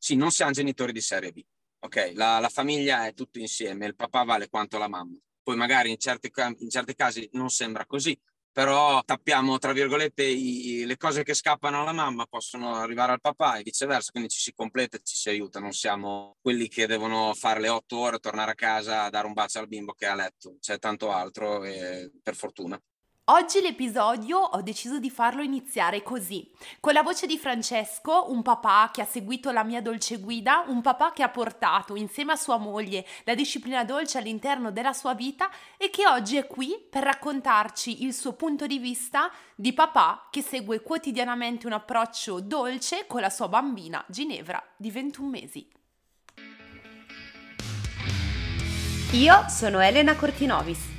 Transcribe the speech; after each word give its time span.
sì, 0.00 0.16
non 0.16 0.30
siamo 0.30 0.52
genitori 0.52 0.92
di 0.92 1.00
serie 1.02 1.30
B. 1.30 1.42
Ok, 1.80 2.12
la, 2.14 2.38
la 2.38 2.48
famiglia 2.48 3.06
è 3.06 3.12
tutto 3.12 3.38
insieme, 3.38 3.86
il 3.86 3.94
papà 3.94 4.24
vale 4.24 4.48
quanto 4.48 4.78
la 4.78 4.88
mamma. 4.88 5.16
Poi 5.42 5.56
magari 5.56 5.90
in 5.90 5.98
certi, 5.98 6.30
in 6.58 6.70
certi 6.70 6.94
casi 6.94 7.28
non 7.32 7.50
sembra 7.50 7.84
così, 7.84 8.18
però 8.50 9.02
tappiamo, 9.04 9.58
tra 9.58 9.72
virgolette, 9.72 10.22
i, 10.24 10.84
le 10.86 10.96
cose 10.96 11.22
che 11.22 11.34
scappano 11.34 11.82
alla 11.82 11.92
mamma 11.92 12.24
possono 12.26 12.76
arrivare 12.76 13.12
al 13.12 13.20
papà 13.20 13.56
e 13.56 13.62
viceversa, 13.62 14.10
quindi 14.10 14.30
ci 14.30 14.40
si 14.40 14.54
completa 14.54 14.96
e 14.96 15.00
ci 15.02 15.16
si 15.16 15.28
aiuta, 15.28 15.60
non 15.60 15.72
siamo 15.72 16.36
quelli 16.40 16.68
che 16.68 16.86
devono 16.86 17.34
fare 17.34 17.60
le 17.60 17.68
otto 17.68 17.98
ore, 17.98 18.18
tornare 18.20 18.52
a 18.52 18.54
casa, 18.54 19.10
dare 19.10 19.26
un 19.26 19.34
bacio 19.34 19.58
al 19.58 19.68
bimbo 19.68 19.92
che 19.92 20.06
è 20.06 20.08
a 20.08 20.14
letto, 20.14 20.56
c'è 20.60 20.78
tanto 20.78 21.10
altro 21.12 21.60
per 21.60 22.34
fortuna. 22.34 22.80
Oggi 23.24 23.60
l'episodio 23.60 24.38
ho 24.38 24.60
deciso 24.60 24.98
di 24.98 25.08
farlo 25.08 25.42
iniziare 25.42 26.02
così, 26.02 26.50
con 26.80 26.92
la 26.92 27.02
voce 27.02 27.26
di 27.26 27.38
Francesco, 27.38 28.26
un 28.28 28.42
papà 28.42 28.90
che 28.92 29.02
ha 29.02 29.04
seguito 29.04 29.52
la 29.52 29.62
mia 29.62 29.80
dolce 29.80 30.18
guida, 30.18 30.64
un 30.66 30.80
papà 30.80 31.12
che 31.12 31.22
ha 31.22 31.28
portato 31.28 31.94
insieme 31.94 32.32
a 32.32 32.36
sua 32.36 32.56
moglie 32.56 33.06
la 33.24 33.36
disciplina 33.36 33.84
dolce 33.84 34.18
all'interno 34.18 34.72
della 34.72 34.92
sua 34.92 35.14
vita 35.14 35.48
e 35.76 35.90
che 35.90 36.08
oggi 36.08 36.38
è 36.38 36.46
qui 36.48 36.84
per 36.90 37.04
raccontarci 37.04 38.02
il 38.02 38.14
suo 38.14 38.32
punto 38.32 38.66
di 38.66 38.78
vista 38.78 39.30
di 39.54 39.72
papà 39.72 40.26
che 40.28 40.42
segue 40.42 40.82
quotidianamente 40.82 41.66
un 41.66 41.74
approccio 41.74 42.40
dolce 42.40 43.06
con 43.06 43.20
la 43.20 43.30
sua 43.30 43.46
bambina 43.46 44.04
Ginevra 44.08 44.60
di 44.76 44.90
21 44.90 45.28
mesi. 45.28 45.68
Io 49.12 49.44
sono 49.48 49.78
Elena 49.78 50.16
Cortinovis 50.16 50.98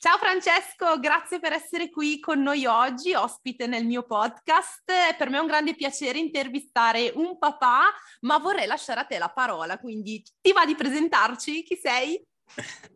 Ciao 0.00 0.16
Francesco, 0.16 1.00
grazie 1.00 1.40
per 1.40 1.52
essere 1.52 1.90
qui 1.90 2.20
con 2.20 2.40
noi 2.40 2.66
oggi, 2.66 3.14
ospite 3.14 3.66
nel 3.66 3.84
mio 3.84 4.04
podcast. 4.04 4.84
Per 5.16 5.28
me 5.28 5.38
è 5.38 5.40
un 5.40 5.48
grande 5.48 5.74
piacere 5.74 6.20
intervistare 6.20 7.10
un 7.16 7.36
papà, 7.36 7.92
ma 8.20 8.38
vorrei 8.38 8.68
lasciare 8.68 9.00
a 9.00 9.04
te 9.04 9.18
la 9.18 9.28
parola, 9.28 9.76
quindi 9.76 10.22
ti 10.40 10.52
va 10.52 10.64
di 10.64 10.76
presentarci? 10.76 11.64
Chi 11.64 11.74
sei? 11.74 12.24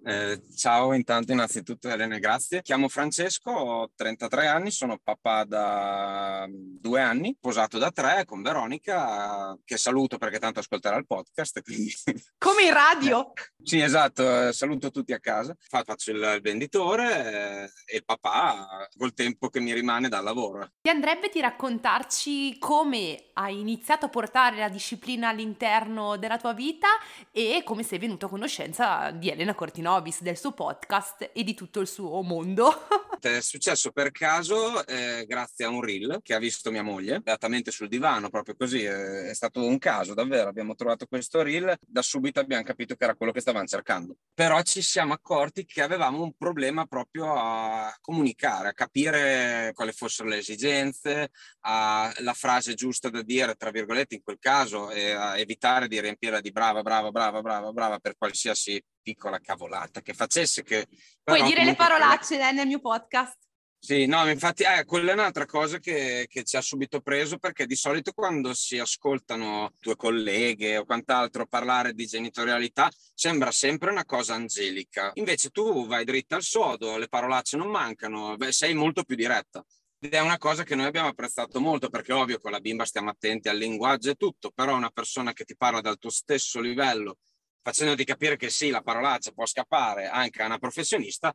Eh, 0.05 0.41
ciao, 0.57 0.93
intanto 0.95 1.33
innanzitutto 1.33 1.89
Elena, 1.89 2.19
grazie. 2.19 2.63
Chiamo 2.63 2.89
Francesco, 2.89 3.51
ho 3.51 3.91
33 3.95 4.47
anni, 4.47 4.71
sono 4.71 4.99
papà 5.03 5.45
da 5.45 6.47
due 6.51 7.01
anni, 7.01 7.35
sposato 7.39 7.79
da 7.79 7.91
tre 7.91 8.25
con 8.25 8.43
Veronica, 8.43 9.57
che 9.65 9.77
saluto 9.77 10.19
perché 10.19 10.39
tanto 10.39 10.61
ascolterà 10.61 10.97
il 10.97 11.07
podcast. 11.07 11.61
Quindi... 11.63 11.93
Come 12.39 12.63
in 12.63 12.73
radio? 12.73 13.33
Eh, 13.35 13.43
sì, 13.63 13.81
esatto, 13.81 14.49
eh, 14.49 14.53
saluto 14.53 14.91
tutti 14.91 15.13
a 15.13 15.21
casa, 15.21 15.57
faccio 15.61 16.11
il, 16.11 16.41
venditore 16.43 17.71
eh, 17.87 17.97
e 17.97 18.03
papà 18.05 18.89
col 18.97 19.15
tempo 19.15 19.49
che 19.49 19.61
mi 19.61 19.73
rimane 19.73 20.09
dal 20.09 20.25
lavoro. 20.25 20.69
Ti 20.81 20.91
andrebbe 20.91 21.31
di 21.33 21.41
raccontarci 21.41 22.59
come 22.59 23.31
hai 23.35 23.61
iniziato 23.61 24.07
a 24.07 24.09
portare 24.09 24.57
la 24.57 24.69
disciplina 24.69 25.29
all'interno 25.29 26.17
della 26.17 26.39
tua 26.39 26.53
vita 26.53 26.89
e 27.31 27.63
come 27.65 27.83
sei 27.83 27.99
venuto 27.99 28.27
a 28.27 28.29
conoscenza 28.29 29.11
di 29.11 29.31
Elena 29.31 29.42
Cortinovis, 29.55 30.23
del 30.23 30.37
suo 30.37 30.53
podcast 30.53 31.31
e 31.33 31.45
di 31.45 31.55
tutto 31.55 31.81
il 31.81 31.87
suo 31.87 32.23
mondo? 32.23 32.71
è 33.23 33.41
successo 33.41 33.93
per 33.93 34.11
caso 34.11 34.85
eh, 34.85 35.25
grazie 35.29 35.65
a 35.65 35.69
un 35.69 35.81
reel 35.81 36.19
che 36.23 36.35
ha 36.35 36.39
visto 36.39 36.73
mia 36.73 36.83
moglie, 36.83 37.21
beatamente 37.21 37.71
sul 37.71 37.87
divano, 37.87 38.31
proprio 38.31 38.57
così, 38.57 38.83
eh, 38.83 39.31
è 39.31 39.35
stato 39.35 39.65
un 39.65 39.79
caso 39.79 40.13
davvero, 40.13 40.49
abbiamo 40.49 40.75
trovato 40.75 41.07
questo 41.07 41.41
reel, 41.41 41.77
da 41.81 42.03
subito 42.03 42.41
abbiamo 42.41 42.65
capito 42.65 42.97
che 42.97 43.05
era 43.05 43.15
quello 43.15 43.31
che 43.31 43.41
stava 43.41 43.53
stavano 43.53 43.67
cercando. 43.67 44.17
Però 44.35 44.61
ci 44.63 44.83
siamo 44.83 45.13
accorti 45.13 45.65
che 45.65 45.83
avevamo 45.83 46.23
un 46.23 46.33
problema 46.37 46.87
proprio 46.87 47.35
a 47.35 47.95
comunicare, 48.01 48.69
a 48.69 48.73
capire 48.73 49.73
quali 49.75 49.93
fossero 49.93 50.29
le 50.29 50.39
esigenze, 50.39 51.31
a 51.61 52.13
la 52.19 52.35
frase 52.35 52.75
giusta 52.75 53.11
da 53.11 53.23
dire, 53.23 53.55
tra 53.55 53.71
virgolette, 53.71 54.15
in 54.15 54.23
quel 54.23 54.39
caso, 54.39 54.91
e 54.91 55.13
a 55.13 55.39
evitare 55.39 55.87
di 55.89 56.01
riempire 56.01 56.41
di 56.41 56.51
brava, 56.51 56.83
brava, 56.83 57.11
brava, 57.11 57.41
brava, 57.43 57.73
brava 57.73 57.99
per 57.99 58.17
qualsiasi 58.17 58.83
piccola 59.03 59.41
cavolata 59.41 60.01
che 60.01 60.15
facesse. 60.15 60.63
Che, 60.63 60.87
Puoi 61.23 61.43
dire 61.43 61.65
le 61.65 61.75
parolacce 61.75 62.39
che... 62.39 62.53
nel 62.53 62.67
mio 62.67 62.81
podcast. 62.81 63.37
Sì, 63.85 64.07
no, 64.07 64.31
infatti 64.31 64.63
eh, 64.63 64.85
quella 64.85 65.11
è 65.11 65.15
un'altra 65.15 65.45
cosa 65.45 65.79
che, 65.81 66.27
che, 66.29 66.45
ci 66.45 66.57
ha 66.57 66.61
subito 66.61 67.01
preso 67.01 67.39
perché 67.39 67.67
di 67.67 67.75
solito 67.75 68.13
quando 68.13 68.55
si 68.55 68.79
ascoltano 68.79 69.75
tue 69.81 69.97
colleghe 69.97 70.77
o 70.77 70.85
quant'altro 70.85 71.47
parlare 71.47 71.93
di 71.93 72.07
genitorialità 72.07 72.89
sembra 73.13 73.51
sempre 73.51 73.91
una 73.91 74.05
cosa 74.05 74.35
angelica. 74.35 75.11
Invece 75.15 75.51
tu 75.51 75.89
vai 75.89 76.05
dritta 76.05 76.37
al 76.37 76.45
sodo, 76.45 76.97
le 76.97 77.09
parolacce 77.09 77.57
non 77.57 77.71
mancano, 77.71 78.37
beh, 78.37 78.53
sei 78.53 78.73
molto 78.73 79.03
più 79.03 79.17
diretta. 79.17 79.65
Ed 79.99 80.15
è 80.15 80.21
una 80.21 80.39
cosa 80.39 80.63
che 80.63 80.77
noi 80.77 80.87
abbiamo 80.87 81.09
apprezzato 81.09 81.61
molto 81.61 81.89
perché 81.89 82.13
ovvio 82.13 82.39
con 82.39 82.53
la 82.53 82.61
bimba 82.61 82.85
stiamo 82.85 83.11
attenti 83.11 83.49
al 83.49 83.59
linguaggio 83.59 84.11
e 84.11 84.15
tutto, 84.15 84.53
però 84.53 84.77
una 84.77 84.91
persona 84.91 85.33
che 85.33 85.45
ti 85.45 85.57
parla 85.57 85.81
dal 85.81 85.99
tuo 85.99 86.11
stesso 86.11 86.61
livello 86.61 87.19
facendoti 87.63 88.05
capire 88.05 88.37
che 88.37 88.51
sì, 88.51 88.71
la 88.71 88.83
parolaccia 88.83 89.31
può 89.33 89.47
scappare 89.47 90.09
anche 90.09 90.43
a 90.43 90.47
una 90.47 90.59
professionista, 90.59 91.35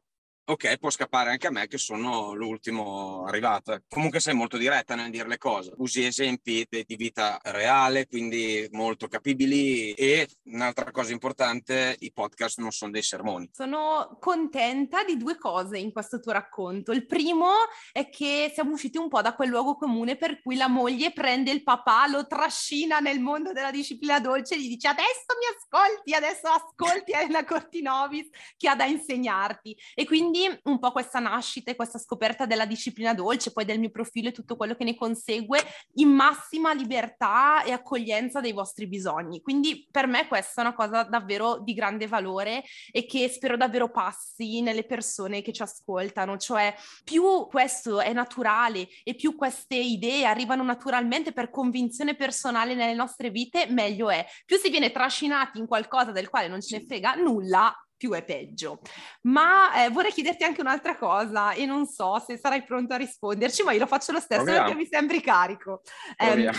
ok, 0.50 0.78
può 0.78 0.90
scappare 0.90 1.31
anche 1.31 1.47
a 1.47 1.52
me 1.52 1.68
che 1.68 1.78
sono 1.78 2.34
l'ultimo 2.34 3.25
arrivato. 3.25 3.81
Comunque 3.90 4.22
sei 4.22 4.34
molto 4.34 4.56
diretta 4.56 4.96
nel 4.96 5.12
dire 5.12 5.28
le 5.28 5.38
cose, 5.38 5.74
usi 5.78 6.06
esempi 6.06 6.66
di, 6.69 6.85
di 6.88 6.96
vita 6.96 7.38
reale, 7.44 8.08
quindi 8.08 8.66
molto 8.72 9.09
capibili 9.09 9.91
e 9.91 10.25
un'altra 10.46 10.91
cosa 10.91 11.12
importante, 11.12 11.97
i 12.00 12.13
podcast 12.13 12.59
non 12.59 12.72
sono 12.72 12.91
dei 12.91 13.02
sermoni. 13.02 13.50
Sono 13.52 14.18
contenta 14.22 15.03
di 15.03 15.18
due 15.18 15.38
cose 15.38 15.78
in 15.80 15.91
questo 15.91 16.22
tuo 16.22 16.31
racconto. 16.31 16.94
Il 16.94 17.06
primo 17.06 17.50
è 17.91 18.09
che 18.09 18.50
siamo 18.53 18.72
usciti 18.72 18.97
un 18.97 19.09
po' 19.09 19.22
da 19.22 19.35
quel 19.35 19.50
luogo 19.50 19.75
comune 19.75 20.16
per 20.16 20.41
cui 20.41 20.56
la 20.56 20.69
moglie 20.69 21.12
prende 21.12 21.52
il 21.52 21.64
papà, 21.64 22.08
lo 22.08 22.25
trascina 22.25 23.00
nel 23.00 23.19
mondo 23.19 23.52
della 23.52 23.72
disciplina 23.72 24.22
dolce 24.22 24.56
e 24.56 24.62
gli 24.62 24.69
dice 24.69 24.88
adesso 24.88 25.25
mi 25.38 25.81
ascolti, 25.84 26.14
adesso 26.14 26.47
ascolti 26.47 27.12
Elena 27.12 27.44
Cortinovis 27.44 28.29
che 28.56 28.69
ha 28.69 28.75
da 28.75 28.85
insegnarti. 28.85 29.78
E 29.94 30.06
quindi 30.06 30.35
quindi 30.38 30.59
un 30.64 30.78
po' 30.78 30.92
questa 30.92 31.20
nascita 31.20 31.72
e 31.72 31.75
questa 31.75 31.98
scoperta 31.98 32.46
della 32.46 32.66
disciplina 32.66 33.14
dolce, 33.14 33.52
poi 33.52 33.66
del 33.66 33.80
mio 33.80 33.90
profilo 33.90 34.30
e 34.30 34.31
tutto 34.31 34.56
quello 34.56 34.75
che 34.75 34.84
ne 34.84 34.96
consegue, 34.96 35.59
in 35.96 36.09
massima 36.09 36.74
libertà 36.74 37.64
e 37.64 37.72
accoglienza 37.72 38.40
dei 38.40 38.52
vostri 38.52 38.88
bisogni. 38.88 39.42
Quindi 39.42 39.88
per 39.90 40.06
me 40.06 40.28
questa 40.28 40.62
è 40.62 40.66
una 40.66 40.76
cosa 40.76 41.03
davvero 41.03 41.59
di 41.59 41.74
grande 41.74 42.08
valore 42.08 42.64
e 42.92 43.06
che 43.06 43.28
spero 43.30 43.58
davvero 43.58 43.90
passi 43.90 44.62
nelle 44.62 44.86
persone 44.86 45.42
che 45.42 45.53
ci 45.53 45.64
ascoltano, 45.64 46.38
cioè 46.38 46.76
più 47.03 47.47
questo 47.50 48.00
è 48.00 48.14
naturale 48.14 48.88
e 49.03 49.16
più 49.16 49.36
queste 49.36 49.76
idee 49.76 50.26
arrivano 50.26 50.64
naturalmente 50.64 51.34
per 51.34 51.50
convinzione 51.50 52.16
personale 52.16 52.76
nelle 52.76 52.94
nostre 52.94 53.31
vite, 53.31 53.66
meglio 53.70 54.09
è. 54.09 54.26
Più 54.46 54.58
si 54.58 54.70
viene 54.70 54.92
trascinati 54.92 55.58
in 55.58 55.66
qualcosa 55.66 56.12
del 56.12 56.30
quale 56.30 56.47
non 56.47 56.62
ce 56.62 56.78
ne 56.78 56.86
frega 56.86 57.16
nulla, 57.16 57.74
più 57.97 58.12
è 58.13 58.24
peggio. 58.24 58.80
Ma 59.24 59.84
eh, 59.84 59.90
vorrei 59.90 60.12
chiederti 60.12 60.44
anche 60.44 60.62
un'altra 60.62 60.96
cosa 60.96 61.52
e 61.52 61.66
non 61.66 61.85
so 61.88 62.22
se 62.25 62.38
sarai 62.38 62.63
pronto 62.63 62.94
a 62.94 62.97
risponderci, 62.97 63.63
ma 63.63 63.74
io 63.74 63.80
lo 63.80 63.88
faccio 63.88 64.12
lo 64.12 64.19
stesso 64.19 64.44
Proviamo. 64.44 64.68
perché 64.68 64.81
mi 64.81 64.88
sembri 64.88 65.22
carico. 65.22 65.81
Eh, 66.16 66.50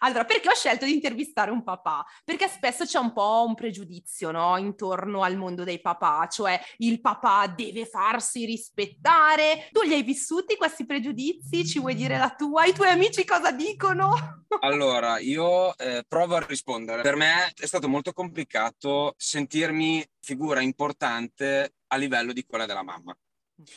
allora, 0.00 0.24
perché 0.24 0.48
ho 0.48 0.54
scelto 0.54 0.84
di 0.84 0.94
intervistare 0.94 1.50
un 1.50 1.62
papà? 1.62 2.04
Perché 2.24 2.48
spesso 2.48 2.84
c'è 2.84 2.98
un 2.98 3.12
po' 3.12 3.44
un 3.46 3.54
pregiudizio 3.54 4.30
no? 4.30 4.56
intorno 4.56 5.22
al 5.22 5.36
mondo 5.36 5.64
dei 5.64 5.80
papà, 5.80 6.26
cioè 6.30 6.58
il 6.78 7.00
papà 7.00 7.46
deve 7.54 7.84
farsi 7.86 8.44
rispettare. 8.44 9.68
Tu 9.70 9.82
li 9.82 9.94
hai 9.94 10.02
vissuti 10.02 10.56
questi 10.56 10.86
pregiudizi? 10.86 11.66
Ci 11.66 11.78
vuoi 11.78 11.94
dire 11.94 12.16
la 12.16 12.34
tua? 12.34 12.64
I 12.64 12.72
tuoi 12.72 12.88
amici 12.88 13.24
cosa 13.24 13.52
dicono? 13.52 14.44
allora, 14.60 15.18
io 15.18 15.76
eh, 15.76 16.04
provo 16.08 16.36
a 16.36 16.44
rispondere. 16.46 17.02
Per 17.02 17.16
me 17.16 17.52
è 17.54 17.66
stato 17.66 17.88
molto 17.88 18.12
complicato 18.12 19.14
sentirmi 19.16 20.04
figura 20.26 20.60
importante 20.60 21.76
a 21.86 21.96
livello 21.96 22.32
di 22.32 22.44
quella 22.44 22.66
della 22.66 22.82
mamma. 22.82 23.16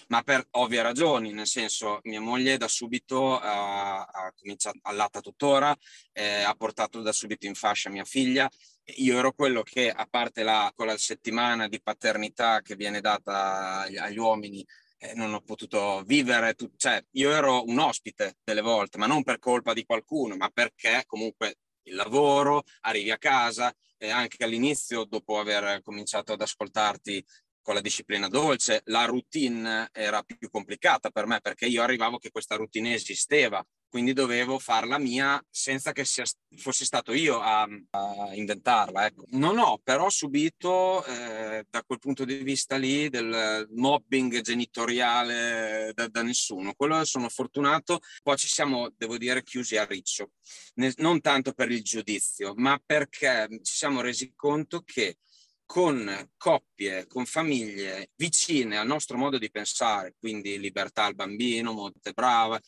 Ma 0.07 0.23
per 0.23 0.45
ovvie 0.51 0.81
ragioni, 0.81 1.31
nel 1.31 1.45
senso 1.45 1.99
mia 2.03 2.19
moglie 2.19 2.57
da 2.57 2.67
subito 2.67 3.35
uh, 3.35 3.39
ha 3.41 4.33
cominciato, 4.35 4.79
allatta 4.81 5.21
tuttora, 5.21 5.73
eh, 6.11 6.41
ha 6.41 6.53
portato 6.55 7.01
da 7.01 7.13
subito 7.13 7.45
in 7.45 7.53
fascia 7.53 7.89
mia 7.89 8.03
figlia, 8.03 8.49
io 8.97 9.17
ero 9.17 9.31
quello 9.31 9.61
che 9.61 9.91
a 9.91 10.07
parte 10.09 10.41
la, 10.41 10.71
quella 10.75 10.97
settimana 10.97 11.67
di 11.67 11.79
paternità 11.81 12.61
che 12.61 12.75
viene 12.75 12.99
data 12.99 13.81
agli, 13.81 13.97
agli 13.97 14.17
uomini, 14.17 14.65
eh, 14.97 15.13
non 15.13 15.33
ho 15.33 15.41
potuto 15.41 16.01
vivere, 16.03 16.55
tu, 16.55 16.71
cioè 16.75 17.01
io 17.11 17.31
ero 17.31 17.63
un 17.63 17.77
ospite 17.77 18.37
delle 18.43 18.61
volte, 18.61 18.97
ma 18.97 19.05
non 19.05 19.23
per 19.23 19.37
colpa 19.37 19.73
di 19.73 19.85
qualcuno, 19.85 20.35
ma 20.35 20.49
perché 20.49 21.03
comunque 21.05 21.57
il 21.83 21.95
lavoro, 21.95 22.63
arrivi 22.81 23.11
a 23.11 23.17
casa 23.17 23.73
e 23.99 24.09
anche 24.09 24.43
all'inizio, 24.43 25.03
dopo 25.03 25.39
aver 25.39 25.81
cominciato 25.83 26.33
ad 26.33 26.41
ascoltarti 26.41 27.23
con 27.61 27.75
la 27.75 27.81
disciplina 27.81 28.27
dolce, 28.27 28.81
la 28.85 29.05
routine 29.05 29.89
era 29.91 30.23
più 30.23 30.49
complicata 30.49 31.11
per 31.11 31.27
me 31.27 31.41
perché 31.41 31.67
io 31.67 31.83
arrivavo 31.83 32.17
che 32.17 32.31
questa 32.31 32.55
routine 32.55 32.93
esisteva 32.93 33.63
quindi 33.89 34.13
dovevo 34.13 34.59
farla 34.59 34.99
mia 34.99 35.43
senza 35.49 35.91
che 35.91 36.05
sia, 36.05 36.23
fossi 36.55 36.85
stato 36.85 37.11
io 37.11 37.39
a, 37.39 37.61
a 37.61 38.35
inventarla. 38.35 39.07
Ecco. 39.07 39.25
Non 39.31 39.57
ho 39.57 39.79
però 39.83 40.09
subito 40.09 41.03
eh, 41.05 41.65
da 41.69 41.83
quel 41.83 41.99
punto 41.99 42.23
di 42.23 42.37
vista 42.43 42.77
lì 42.77 43.09
del 43.09 43.67
mobbing 43.71 44.41
genitoriale 44.41 45.91
da, 45.93 46.07
da, 46.07 46.21
nessuno. 46.21 46.73
Quello 46.73 47.03
sono 47.05 47.29
fortunato, 47.29 47.99
poi 48.21 48.37
ci 48.37 48.47
siamo, 48.47 48.93
devo 48.95 49.17
dire, 49.17 49.43
chiusi 49.43 49.77
a 49.77 49.85
riccio, 49.85 50.31
ne, 50.75 50.93
non 50.97 51.19
tanto 51.21 51.53
per 51.53 51.71
il 51.71 51.81
giudizio, 51.81 52.53
ma 52.55 52.79
perché 52.83 53.47
ci 53.63 53.73
siamo 53.75 54.01
resi 54.01 54.33
conto 54.35 54.81
che 54.81 55.17
con 55.65 56.31
coppie, 56.35 57.05
con 57.05 57.27
famiglie 57.27 58.09
vicine 58.15 58.77
al 58.77 58.87
nostro 58.87 59.17
modo 59.17 59.37
di 59.37 59.51
pensare, 59.51 60.15
quindi 60.17 60.57
libertà 60.57 61.03
al 61.05 61.13
bambino, 61.13 61.73
Monte 61.73 62.11
Brava, 62.11 62.59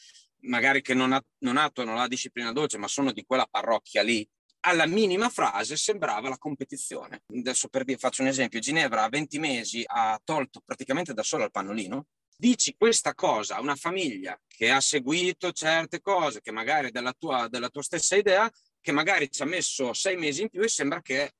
magari 0.41 0.81
che 0.81 0.93
non, 0.93 1.19
non 1.39 1.57
attuano 1.57 1.95
la 1.95 2.07
disciplina 2.07 2.51
dolce, 2.51 2.77
ma 2.77 2.87
sono 2.87 3.11
di 3.11 3.23
quella 3.25 3.47
parrocchia 3.49 4.01
lì, 4.01 4.27
alla 4.61 4.85
minima 4.85 5.29
frase 5.29 5.75
sembrava 5.75 6.29
la 6.29 6.37
competizione. 6.37 7.23
Adesso 7.33 7.67
per 7.67 7.83
dire, 7.83 7.97
faccio 7.97 8.21
un 8.21 8.27
esempio, 8.27 8.59
Ginevra 8.59 9.03
a 9.03 9.09
20 9.09 9.39
mesi 9.39 9.83
ha 9.85 10.19
tolto 10.23 10.61
praticamente 10.63 11.13
da 11.13 11.23
sola 11.23 11.45
il 11.45 11.51
pannolino. 11.51 12.07
Dici 12.35 12.75
questa 12.75 13.13
cosa 13.13 13.57
a 13.57 13.61
una 13.61 13.75
famiglia 13.75 14.39
che 14.47 14.71
ha 14.71 14.81
seguito 14.81 15.51
certe 15.51 16.01
cose, 16.01 16.41
che 16.41 16.51
magari 16.51 16.87
è 16.87 16.91
della 16.91 17.13
tua, 17.13 17.47
della 17.47 17.69
tua 17.69 17.83
stessa 17.83 18.15
idea, 18.15 18.49
che 18.79 18.91
magari 18.91 19.29
ci 19.29 19.43
ha 19.43 19.45
messo 19.45 19.93
sei 19.93 20.17
mesi 20.17 20.41
in 20.41 20.49
più 20.49 20.61
e 20.61 20.67
sembra 20.67 21.01
che, 21.01 21.33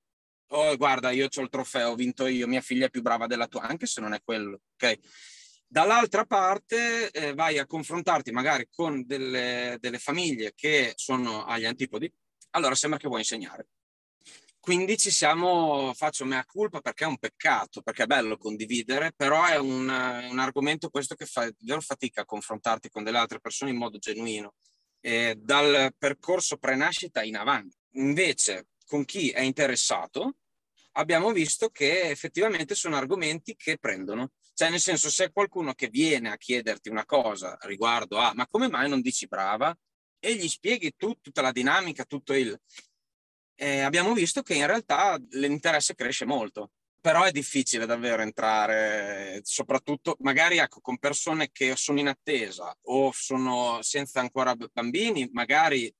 oh 0.49 0.75
guarda, 0.77 1.09
io 1.11 1.27
ho 1.33 1.41
il 1.41 1.49
trofeo, 1.49 1.89
ho 1.89 1.95
vinto 1.95 2.27
io, 2.27 2.47
mia 2.47 2.61
figlia 2.61 2.85
è 2.85 2.89
più 2.89 3.01
brava 3.01 3.25
della 3.25 3.47
tua, 3.47 3.61
anche 3.61 3.87
se 3.87 3.99
non 3.99 4.13
è 4.13 4.21
quello, 4.23 4.61
ok? 4.75 4.99
Dall'altra 5.71 6.25
parte 6.25 7.11
eh, 7.11 7.33
vai 7.33 7.57
a 7.57 7.65
confrontarti 7.65 8.31
magari 8.31 8.67
con 8.69 9.05
delle, 9.05 9.77
delle, 9.79 9.99
famiglie 9.99 10.51
che 10.53 10.91
sono 10.97 11.45
agli 11.45 11.63
antipodi, 11.63 12.13
allora 12.49 12.75
sembra 12.75 12.99
che 12.99 13.07
vuoi 13.07 13.21
insegnare. 13.21 13.69
Quindi 14.59 14.97
ci 14.97 15.09
siamo, 15.11 15.93
faccio 15.93 16.25
mea 16.25 16.43
culpa 16.43 16.81
perché 16.81 17.05
è 17.05 17.07
un 17.07 17.17
peccato, 17.17 17.81
perché 17.81 18.03
è 18.03 18.05
bello 18.05 18.35
condividere, 18.35 19.13
però 19.15 19.45
è 19.45 19.55
un, 19.55 19.87
un 19.87 20.39
argomento 20.39 20.89
questo 20.89 21.15
che 21.15 21.25
fa 21.25 21.49
davvero 21.57 21.79
fatica 21.79 22.23
a 22.23 22.25
confrontarti 22.25 22.89
con 22.89 23.05
delle 23.05 23.19
altre 23.19 23.39
persone 23.39 23.71
in 23.71 23.77
modo 23.77 23.97
genuino, 23.97 24.55
eh, 24.99 25.35
dal 25.39 25.93
percorso 25.97 26.57
prenascita 26.57 27.23
in 27.23 27.37
avanti. 27.37 27.77
Invece, 27.91 28.67
con 28.85 29.05
chi 29.05 29.29
è 29.29 29.39
interessato, 29.39 30.35
abbiamo 30.95 31.31
visto 31.31 31.69
che 31.69 32.09
effettivamente 32.09 32.75
sono 32.75 32.97
argomenti 32.97 33.55
che 33.55 33.77
prendono 33.77 34.31
cioè, 34.53 34.69
nel 34.69 34.79
senso, 34.79 35.09
se 35.09 35.31
qualcuno 35.31 35.73
che 35.73 35.87
viene 35.87 36.31
a 36.31 36.37
chiederti 36.37 36.89
una 36.89 37.05
cosa 37.05 37.57
riguardo 37.61 38.17
a 38.17 38.33
ma 38.33 38.47
come 38.47 38.69
mai 38.69 38.89
non 38.89 39.01
dici 39.01 39.27
brava? 39.27 39.75
e 40.23 40.35
gli 40.35 40.47
spieghi 40.47 40.95
tu, 40.95 41.19
tutta 41.19 41.41
la 41.41 41.51
dinamica, 41.51 42.05
tutto 42.05 42.33
il... 42.33 42.57
Eh, 43.55 43.79
abbiamo 43.81 44.13
visto 44.13 44.41
che 44.43 44.53
in 44.55 44.65
realtà 44.65 45.19
l'interesse 45.31 45.95
cresce 45.95 46.25
molto, 46.25 46.71
però 46.99 47.23
è 47.23 47.31
difficile 47.31 47.85
davvero 47.85 48.21
entrare, 48.21 49.41
soprattutto 49.43 50.15
magari 50.19 50.57
ecco, 50.57 50.79
con 50.79 50.97
persone 50.99 51.49
che 51.51 51.75
sono 51.75 51.99
in 51.99 52.07
attesa 52.07 52.75
o 52.83 53.11
sono 53.11 53.81
senza 53.81 54.19
ancora 54.19 54.55
bambini, 54.55 55.27
magari 55.31 55.93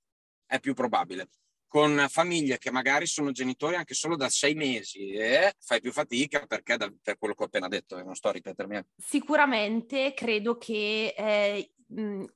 è 0.45 0.59
più 0.59 0.73
probabile 0.73 1.29
con 1.71 2.05
famiglie 2.09 2.57
che 2.57 2.69
magari 2.69 3.05
sono 3.05 3.31
genitori 3.31 3.77
anche 3.77 3.93
solo 3.93 4.17
da 4.17 4.27
sei 4.27 4.55
mesi 4.55 5.11
e 5.11 5.53
fai 5.57 5.79
più 5.79 5.93
fatica 5.93 6.45
perché 6.45 6.75
da, 6.75 6.93
per 7.01 7.17
quello 7.17 7.33
che 7.33 7.43
ho 7.43 7.45
appena 7.45 7.69
detto, 7.69 8.03
non 8.03 8.13
sto 8.13 8.27
a 8.27 8.33
ripetermi. 8.33 8.81
Sicuramente 8.97 10.13
credo 10.13 10.57
che 10.57 11.13
eh, 11.17 11.71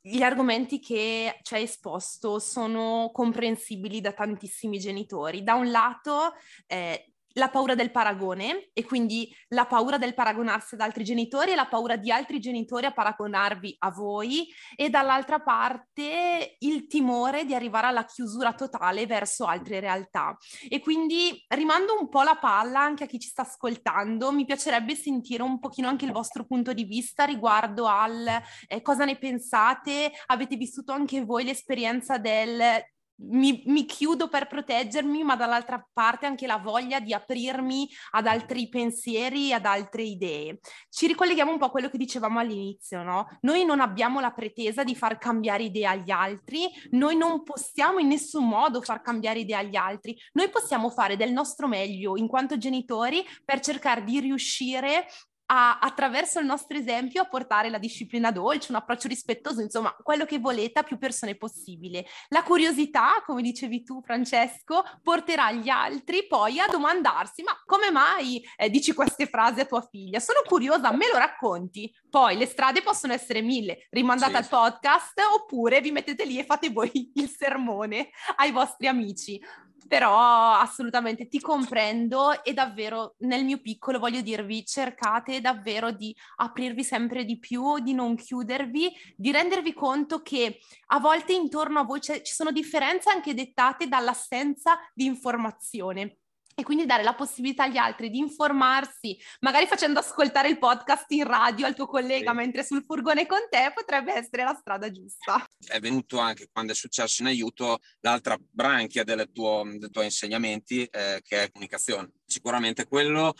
gli 0.01 0.21
argomenti 0.21 0.79
che 0.79 1.37
ci 1.41 1.53
hai 1.53 1.63
esposto 1.63 2.39
sono 2.39 3.09
comprensibili 3.11 3.99
da 3.99 4.13
tantissimi 4.13 4.79
genitori. 4.79 5.43
Da 5.43 5.55
un 5.55 5.69
lato 5.69 6.31
eh, 6.67 7.14
la 7.37 7.49
paura 7.49 7.75
del 7.75 7.91
paragone 7.91 8.69
e 8.73 8.83
quindi 8.83 9.33
la 9.49 9.65
paura 9.65 9.97
del 9.97 10.13
paragonarsi 10.13 10.75
ad 10.75 10.81
altri 10.81 11.03
genitori 11.03 11.51
e 11.51 11.55
la 11.55 11.65
paura 11.65 11.95
di 11.95 12.11
altri 12.11 12.39
genitori 12.39 12.85
a 12.85 12.91
paragonarvi 12.91 13.75
a 13.79 13.91
voi 13.91 14.47
e 14.75 14.89
dall'altra 14.89 15.39
parte 15.39 16.55
il 16.59 16.87
timore 16.87 17.45
di 17.45 17.53
arrivare 17.53 17.87
alla 17.87 18.05
chiusura 18.05 18.53
totale 18.53 19.05
verso 19.05 19.45
altre 19.45 19.79
realtà. 19.79 20.37
E 20.69 20.79
quindi 20.79 21.43
rimando 21.49 21.97
un 21.99 22.09
po' 22.09 22.23
la 22.23 22.37
palla 22.37 22.79
anche 22.81 23.03
a 23.03 23.07
chi 23.07 23.19
ci 23.19 23.29
sta 23.29 23.41
ascoltando, 23.41 24.31
mi 24.31 24.45
piacerebbe 24.45 24.95
sentire 24.95 25.43
un 25.43 25.59
pochino 25.59 25.87
anche 25.87 26.05
il 26.05 26.11
vostro 26.11 26.45
punto 26.45 26.73
di 26.73 26.85
vista 26.85 27.25
riguardo 27.25 27.85
al 27.85 28.27
eh, 28.67 28.81
cosa 28.81 29.05
ne 29.05 29.17
pensate, 29.17 30.11
avete 30.27 30.55
vissuto 30.55 30.93
anche 30.93 31.23
voi 31.23 31.43
l'esperienza 31.43 32.17
del 32.17 32.83
mi, 33.17 33.63
mi, 33.67 33.85
chiudo 33.85 34.27
per 34.27 34.47
proteggermi, 34.47 35.23
ma 35.23 35.35
dall'altra 35.35 35.85
parte 35.93 36.25
anche 36.25 36.47
la 36.47 36.57
voglia 36.57 36.99
di 36.99 37.13
aprirmi 37.13 37.89
ad 38.11 38.27
altri 38.27 38.67
pensieri, 38.67 39.53
ad 39.53 39.65
altre 39.65 40.03
idee. 40.03 40.59
Ci 40.89 41.07
ricolleghiamo 41.07 41.51
un 41.51 41.57
po' 41.57 41.65
a 41.65 41.71
quello 41.71 41.89
che 41.89 41.97
dicevamo 41.97 42.39
all'inizio, 42.39 43.03
no? 43.03 43.27
Noi 43.41 43.65
non 43.65 43.79
abbiamo 43.79 44.19
la 44.19 44.31
pretesa 44.31 44.83
di 44.83 44.95
far 44.95 45.17
cambiare 45.17 45.63
idea 45.63 45.91
agli 45.91 46.11
altri, 46.11 46.67
noi 46.91 47.15
non 47.15 47.43
possiamo 47.43 47.99
in 47.99 48.07
nessun 48.07 48.47
modo 48.47 48.81
far 48.81 49.01
cambiare 49.01 49.39
idea 49.39 49.59
agli 49.59 49.75
altri, 49.75 50.17
noi 50.33 50.49
possiamo 50.49 50.89
fare 50.89 51.15
del 51.15 51.31
nostro 51.31 51.67
meglio 51.67 52.17
in 52.17 52.27
quanto 52.27 52.57
genitori 52.57 53.23
per 53.43 53.59
cercare 53.59 54.03
di 54.03 54.19
riuscire 54.19 55.07
a, 55.47 55.79
attraverso 55.79 56.39
il 56.39 56.45
nostro 56.45 56.77
esempio 56.77 57.21
a 57.21 57.25
portare 57.25 57.69
la 57.69 57.77
disciplina 57.77 58.31
dolce, 58.31 58.71
un 58.71 58.77
approccio 58.77 59.07
rispettoso, 59.07 59.61
insomma, 59.61 59.95
quello 60.01 60.25
che 60.25 60.39
volete 60.39 60.79
a 60.79 60.83
più 60.83 60.97
persone 60.97 61.35
possibile. 61.35 62.05
La 62.29 62.43
curiosità, 62.43 63.21
come 63.25 63.41
dicevi 63.41 63.83
tu 63.83 64.01
Francesco, 64.01 64.83
porterà 65.03 65.51
gli 65.51 65.69
altri 65.69 66.25
poi 66.27 66.59
a 66.59 66.67
domandarsi, 66.67 67.43
ma 67.43 67.51
come 67.65 67.91
mai 67.91 68.43
eh, 68.57 68.69
dici 68.69 68.93
queste 68.93 69.27
frasi 69.27 69.61
a 69.61 69.65
tua 69.65 69.81
figlia? 69.81 70.19
Sono 70.19 70.41
curiosa, 70.45 70.91
me 70.91 71.07
lo 71.11 71.17
racconti? 71.17 71.93
Poi 72.09 72.37
le 72.37 72.45
strade 72.45 72.81
possono 72.81 73.13
essere 73.13 73.41
mille, 73.41 73.87
rimandate 73.89 74.31
sì. 74.31 74.37
al 74.37 74.47
podcast 74.47 75.21
oppure 75.35 75.81
vi 75.81 75.91
mettete 75.91 76.25
lì 76.25 76.39
e 76.39 76.45
fate 76.45 76.69
voi 76.69 77.11
il 77.15 77.29
sermone 77.29 78.09
ai 78.37 78.51
vostri 78.51 78.87
amici 78.87 79.39
però 79.87 80.53
assolutamente 80.53 81.27
ti 81.27 81.39
comprendo 81.39 82.43
e 82.43 82.53
davvero 82.53 83.15
nel 83.19 83.43
mio 83.43 83.59
piccolo 83.59 83.99
voglio 83.99 84.21
dirvi 84.21 84.65
cercate 84.65 85.41
davvero 85.41 85.91
di 85.91 86.15
aprirvi 86.37 86.83
sempre 86.83 87.25
di 87.25 87.39
più, 87.39 87.79
di 87.79 87.93
non 87.93 88.15
chiudervi, 88.15 88.91
di 89.15 89.31
rendervi 89.31 89.73
conto 89.73 90.21
che 90.21 90.59
a 90.87 90.99
volte 90.99 91.33
intorno 91.33 91.79
a 91.79 91.83
voi 91.83 92.01
ci 92.01 92.21
sono 92.23 92.51
differenze 92.51 93.09
anche 93.09 93.33
dettate 93.33 93.87
dall'assenza 93.87 94.77
di 94.93 95.05
informazione 95.05 96.17
e 96.57 96.63
quindi 96.63 96.85
dare 96.85 97.03
la 97.03 97.13
possibilità 97.13 97.63
agli 97.63 97.75
altri 97.75 98.09
di 98.09 98.17
informarsi, 98.17 99.17
magari 99.41 99.67
facendo 99.67 99.99
ascoltare 99.99 100.47
il 100.47 100.57
podcast 100.57 101.11
in 101.11 101.25
radio 101.25 101.65
al 101.65 101.75
tuo 101.75 101.85
collega 101.85 102.31
sì. 102.31 102.37
mentre 102.37 102.63
sul 102.63 102.83
furgone 102.85 103.25
con 103.25 103.39
te, 103.49 103.71
potrebbe 103.75 104.13
essere 104.13 104.43
la 104.43 104.57
strada 104.57 104.89
giusta. 104.89 105.45
È 105.59 105.79
venuto 105.79 106.17
anche 106.17 106.47
quando 106.51 106.71
è 106.71 106.75
successo 106.75 107.21
in 107.21 107.27
aiuto 107.27 107.79
l'altra 107.99 108.37
branchia 108.39 109.03
tuo, 109.33 109.63
dei 109.65 109.89
tuoi 109.89 110.05
insegnamenti, 110.05 110.83
eh, 110.85 111.19
che 111.21 111.43
è 111.43 111.51
comunicazione. 111.51 112.11
Sicuramente 112.25 112.87
quello 112.87 113.33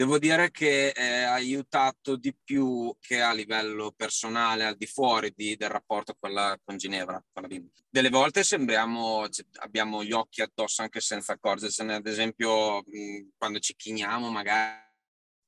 Devo 0.00 0.18
dire 0.18 0.50
che 0.50 0.94
ha 0.96 1.34
aiutato 1.34 2.16
di 2.16 2.34
più 2.34 2.90
che 2.98 3.20
a 3.20 3.34
livello 3.34 3.92
personale, 3.94 4.64
al 4.64 4.78
di 4.78 4.86
fuori 4.86 5.30
di, 5.36 5.56
del 5.56 5.68
rapporto 5.68 6.16
con, 6.18 6.32
con 6.64 6.78
Ginevra, 6.78 7.22
con 7.30 7.42
la 7.42 7.48
bimba. 7.48 7.68
Delle 7.86 8.08
volte 8.08 8.42
sembriamo, 8.42 9.28
cioè, 9.28 9.44
abbiamo 9.58 10.02
gli 10.02 10.12
occhi 10.12 10.40
addosso 10.40 10.80
anche 10.80 11.00
senza 11.00 11.34
accorgersene, 11.34 11.96
ad 11.96 12.06
esempio 12.06 12.82
quando 13.36 13.58
ci 13.58 13.76
chiniamo 13.76 14.30
magari 14.30 14.88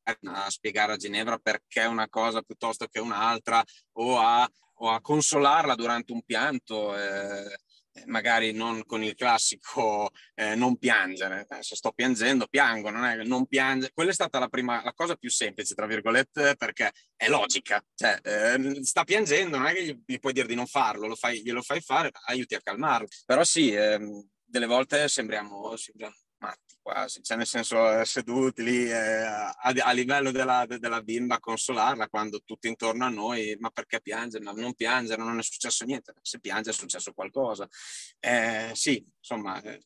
a 0.05 0.51
spiegare 0.51 0.93
a 0.93 0.97
Ginevra 0.97 1.39
perché 1.39 1.87
una 1.87 2.11
cosa 2.11 2.43
piuttosto 2.43 2.87
che 2.89 3.01
un'altra 3.01 3.65
o 3.93 4.19
a, 4.19 4.47
o 4.81 4.91
a 4.91 5.01
consolarla 5.01 5.75
durante 5.77 6.13
un 6.13 6.21
pianto. 6.25 6.95
Eh, 6.95 7.41
eh, 7.41 7.59
magari 8.07 8.53
non 8.53 8.85
con 8.85 9.03
il 9.03 9.15
classico 9.15 10.11
eh, 10.35 10.55
non 10.55 10.77
piangere, 10.79 11.47
eh, 11.51 11.63
se 11.63 11.77
sto 11.77 11.93
piangendo 11.93 12.47
piango, 12.47 12.91
non 12.91 13.05
è 13.05 13.17
non 13.25 13.47
piangere, 13.47 13.93
quella 13.93 14.11
è 14.11 14.15
stata 14.15 14.39
la 14.39 14.49
prima, 14.49 14.83
la 14.83 14.93
cosa 14.93 15.15
più 15.17 15.31
semplice, 15.31 15.75
tra 15.75 15.87
virgolette, 15.87 16.57
perché 16.57 16.93
è 17.17 17.29
logica, 17.29 17.85
cioè 17.95 18.19
eh, 18.23 18.85
sta 18.85 19.05
piangendo, 19.05 19.59
non 19.59 19.67
è 19.67 19.75
che 19.75 19.85
gli, 19.85 20.03
gli, 20.05 20.19
puoi 20.19 20.33
dire 20.33 20.47
di 20.47 20.55
non 20.55 20.67
farlo, 20.67 21.07
lo 21.07 21.15
fai, 21.15 21.43
glielo 21.43 21.63
fai 21.63 21.81
fare, 21.81 22.11
aiuti 22.27 22.55
a 22.55 22.61
calmarlo, 22.61 23.09
però 23.27 23.45
sì, 23.45 23.73
ehm, 23.73 24.29
delle 24.45 24.67
volte 24.67 25.09
sembriamo, 25.09 25.77
sembriamo 25.77 26.15
matti 26.43 26.77
quasi, 26.83 27.23
cioè 27.23 27.37
nel 27.37 27.47
senso 27.47 28.01
eh, 28.01 28.05
seduti 28.05 28.63
lì 28.65 28.91
eh, 28.91 29.23
a, 29.23 29.55
a, 29.57 29.93
livello 29.93 30.33
della, 30.33 30.67
de, 30.67 30.79
della, 30.81 31.01
bimba 31.01 31.37
a 31.37 31.41
consolarla 31.41 32.09
quando 32.09 32.43
tutti 32.45 32.67
intorno 32.67 33.05
a 33.05 33.09
noi, 33.09 33.57
ma 33.61 33.71
perché 33.71 34.01
piangere? 34.01 34.43
Ma 34.43 34.53
non 34.53 34.75
piangere, 34.75 35.23
non 35.23 35.39
è 35.39 35.43
successo 35.43 35.85
niente, 35.85 36.13
se 36.21 36.41
piange 36.41 36.71
è 36.71 36.73
successo 36.73 37.13
qualcosa. 37.13 37.69
Eh, 38.19 38.73
sì, 38.75 39.05
insomma, 39.19 39.63
eh, 39.63 39.85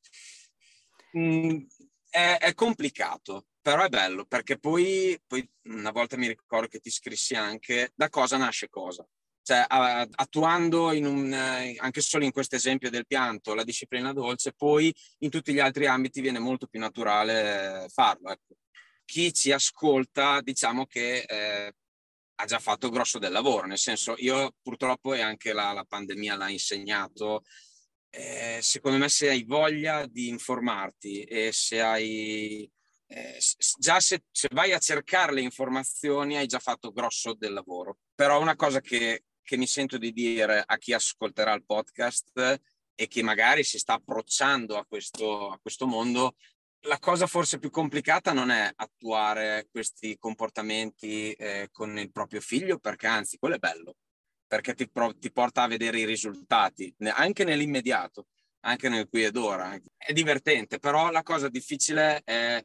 mm, 1.18 1.64
è, 2.08 2.38
è, 2.40 2.54
complicato, 2.54 3.48
però 3.60 3.84
è 3.84 3.88
bello 3.88 4.24
perché 4.24 4.58
poi, 4.58 5.20
poi 5.26 5.46
una 5.64 5.90
volta 5.90 6.16
mi 6.16 6.28
ricordo 6.28 6.68
che 6.68 6.80
ti 6.80 6.90
scrissi 6.90 7.34
anche 7.34 7.92
da 7.94 8.08
cosa 8.08 8.38
nasce 8.38 8.68
cosa. 8.70 9.06
Cioè 9.46 9.64
attuando 9.68 10.86
un, 10.88 11.32
eh, 11.32 11.76
anche 11.78 12.00
solo 12.00 12.24
in 12.24 12.32
questo 12.32 12.56
esempio 12.56 12.90
del 12.90 13.06
pianto 13.06 13.54
la 13.54 13.62
disciplina 13.62 14.12
dolce, 14.12 14.52
poi 14.52 14.92
in 15.18 15.30
tutti 15.30 15.52
gli 15.52 15.60
altri 15.60 15.86
ambiti 15.86 16.20
viene 16.20 16.40
molto 16.40 16.66
più 16.66 16.80
naturale 16.80 17.86
farlo. 17.88 18.30
Ecco. 18.30 18.56
Chi 19.04 19.32
ci 19.32 19.52
ascolta, 19.52 20.40
diciamo 20.40 20.84
che 20.86 21.18
eh, 21.20 21.72
ha 22.34 22.44
già 22.44 22.58
fatto 22.58 22.90
grosso 22.90 23.20
del 23.20 23.30
lavoro, 23.30 23.68
nel 23.68 23.78
senso 23.78 24.16
io 24.18 24.52
purtroppo 24.60 25.14
e 25.14 25.20
anche 25.20 25.52
la, 25.52 25.70
la 25.72 25.84
pandemia 25.84 26.34
l'ha 26.34 26.50
insegnato, 26.50 27.44
eh, 28.10 28.58
secondo 28.60 28.98
me 28.98 29.08
se 29.08 29.28
hai 29.28 29.44
voglia 29.44 30.06
di 30.06 30.26
informarti 30.26 31.22
e 31.22 31.52
se 31.52 31.80
hai 31.80 32.68
eh, 33.08 33.38
già 33.78 34.00
se, 34.00 34.24
se, 34.32 34.48
vai 34.50 34.72
a 34.72 34.78
cercare 34.78 35.32
le 35.32 35.40
informazioni 35.40 36.36
hai 36.36 36.46
già 36.46 36.58
fatto 36.58 36.90
grosso 36.90 37.34
del 37.34 37.52
lavoro. 37.52 37.98
Però 38.12 38.40
una 38.40 38.56
cosa 38.56 38.80
che 38.80 39.25
che 39.46 39.56
mi 39.56 39.66
sento 39.68 39.96
di 39.96 40.12
dire 40.12 40.62
a 40.66 40.76
chi 40.76 40.92
ascolterà 40.92 41.54
il 41.54 41.64
podcast 41.64 42.60
e 42.94 43.06
che 43.06 43.22
magari 43.22 43.62
si 43.62 43.78
sta 43.78 43.94
approcciando 43.94 44.76
a 44.76 44.84
questo, 44.84 45.50
a 45.50 45.58
questo 45.60 45.86
mondo, 45.86 46.34
la 46.80 46.98
cosa 46.98 47.26
forse 47.26 47.58
più 47.58 47.70
complicata 47.70 48.32
non 48.32 48.50
è 48.50 48.70
attuare 48.74 49.68
questi 49.70 50.16
comportamenti 50.18 51.32
eh, 51.32 51.68
con 51.70 51.96
il 51.96 52.10
proprio 52.10 52.40
figlio, 52.40 52.78
perché 52.78 53.06
anzi, 53.06 53.38
quello 53.38 53.54
è 53.54 53.58
bello, 53.58 53.96
perché 54.46 54.74
ti, 54.74 54.90
ti, 55.18 55.32
porta 55.32 55.62
a 55.62 55.68
vedere 55.68 56.00
i 56.00 56.06
risultati, 56.06 56.92
anche 57.14 57.44
nell'immediato, 57.44 58.26
anche 58.60 58.88
nel 58.88 59.08
qui 59.08 59.24
ed 59.24 59.36
ora. 59.36 59.78
È 59.96 60.12
divertente, 60.12 60.78
però 60.78 61.10
la 61.10 61.22
cosa 61.22 61.48
difficile 61.48 62.22
è 62.24 62.60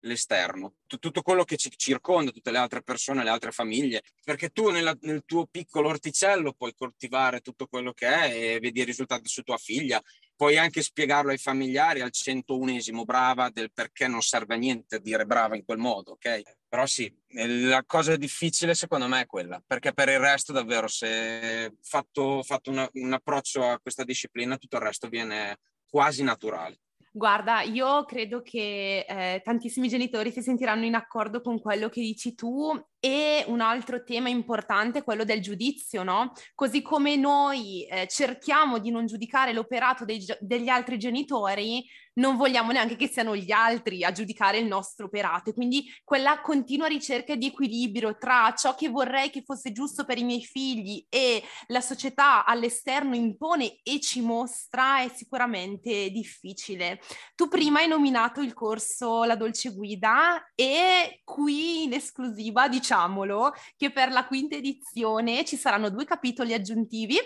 l'esterno, 0.00 0.74
tutto 0.86 1.22
quello 1.22 1.44
che 1.44 1.56
ci 1.56 1.70
circonda, 1.76 2.30
tutte 2.30 2.50
le 2.50 2.58
altre 2.58 2.82
persone, 2.82 3.24
le 3.24 3.30
altre 3.30 3.50
famiglie, 3.50 4.02
perché 4.24 4.50
tu 4.50 4.70
nella, 4.70 4.96
nel 5.02 5.24
tuo 5.24 5.46
piccolo 5.46 5.88
orticello 5.88 6.52
puoi 6.52 6.74
coltivare 6.74 7.40
tutto 7.40 7.66
quello 7.66 7.92
che 7.92 8.06
è 8.06 8.54
e 8.54 8.58
vedi 8.60 8.80
i 8.80 8.84
risultati 8.84 9.28
su 9.28 9.42
tua 9.42 9.56
figlia, 9.56 10.02
puoi 10.36 10.58
anche 10.58 10.82
spiegarlo 10.82 11.30
ai 11.30 11.38
familiari 11.38 12.00
al 12.00 12.10
101esimo 12.12 13.04
brava 13.04 13.48
del 13.50 13.72
perché 13.72 14.06
non 14.06 14.20
serve 14.20 14.54
a 14.54 14.58
niente 14.58 15.00
dire 15.00 15.24
brava 15.24 15.56
in 15.56 15.64
quel 15.64 15.78
modo, 15.78 16.12
ok? 16.12 16.42
Però 16.68 16.84
sì, 16.86 17.12
la 17.28 17.82
cosa 17.86 18.16
difficile 18.16 18.74
secondo 18.74 19.08
me 19.08 19.22
è 19.22 19.26
quella, 19.26 19.62
perché 19.66 19.92
per 19.92 20.08
il 20.08 20.18
resto 20.18 20.52
davvero 20.52 20.88
se 20.88 21.74
fatto, 21.80 22.42
fatto 22.42 22.70
una, 22.70 22.88
un 22.94 23.12
approccio 23.12 23.64
a 23.64 23.78
questa 23.80 24.04
disciplina 24.04 24.56
tutto 24.56 24.76
il 24.76 24.82
resto 24.82 25.08
viene 25.08 25.58
quasi 25.88 26.22
naturale. 26.22 26.80
Guarda, 27.16 27.62
io 27.62 28.04
credo 28.04 28.42
che 28.42 29.06
eh, 29.08 29.40
tantissimi 29.42 29.88
genitori 29.88 30.30
si 30.30 30.42
sentiranno 30.42 30.84
in 30.84 30.94
accordo 30.94 31.40
con 31.40 31.58
quello 31.62 31.88
che 31.88 32.02
dici 32.02 32.34
tu 32.34 32.78
e 33.00 33.44
un 33.48 33.60
altro 33.60 34.02
tema 34.04 34.28
importante 34.28 34.98
è 34.98 35.04
quello 35.04 35.24
del 35.24 35.40
giudizio, 35.40 36.02
no? 36.02 36.32
Così 36.54 36.82
come 36.82 37.16
noi 37.16 37.86
eh, 37.86 38.06
cerchiamo 38.08 38.78
di 38.78 38.90
non 38.90 39.06
giudicare 39.06 39.52
l'operato 39.52 40.04
dei, 40.04 40.24
degli 40.40 40.68
altri 40.68 40.98
genitori, 40.98 41.84
non 42.16 42.36
vogliamo 42.36 42.72
neanche 42.72 42.96
che 42.96 43.08
siano 43.08 43.36
gli 43.36 43.50
altri 43.50 44.04
a 44.04 44.12
giudicare 44.12 44.58
il 44.58 44.66
nostro 44.66 45.06
operato. 45.06 45.50
E 45.50 45.54
quindi 45.54 45.84
quella 46.04 46.40
continua 46.40 46.86
ricerca 46.86 47.34
di 47.34 47.46
equilibrio 47.46 48.16
tra 48.16 48.54
ciò 48.56 48.74
che 48.74 48.88
vorrei 48.88 49.30
che 49.30 49.42
fosse 49.42 49.72
giusto 49.72 50.04
per 50.04 50.18
i 50.18 50.24
miei 50.24 50.44
figli 50.44 51.04
e 51.08 51.42
la 51.68 51.80
società 51.80 52.44
all'esterno 52.44 53.14
impone 53.14 53.80
e 53.82 54.00
ci 54.00 54.20
mostra 54.20 55.00
è 55.00 55.10
sicuramente 55.14 56.10
difficile. 56.10 57.00
Tu 57.34 57.48
prima 57.48 57.80
hai 57.80 57.88
nominato 57.88 58.40
il 58.40 58.54
corso 58.54 59.24
La 59.24 59.36
Dolce 59.36 59.72
Guida 59.72 60.52
e 60.54 61.20
qui 61.24 61.84
in 61.84 61.92
esclusiva 61.92 62.68
diciamolo 62.86 63.52
che 63.76 63.90
per 63.90 64.12
la 64.12 64.26
quinta 64.26 64.54
edizione 64.54 65.44
ci 65.44 65.56
saranno 65.56 65.90
due 65.90 66.04
capitoli 66.04 66.54
aggiuntivi 66.54 67.18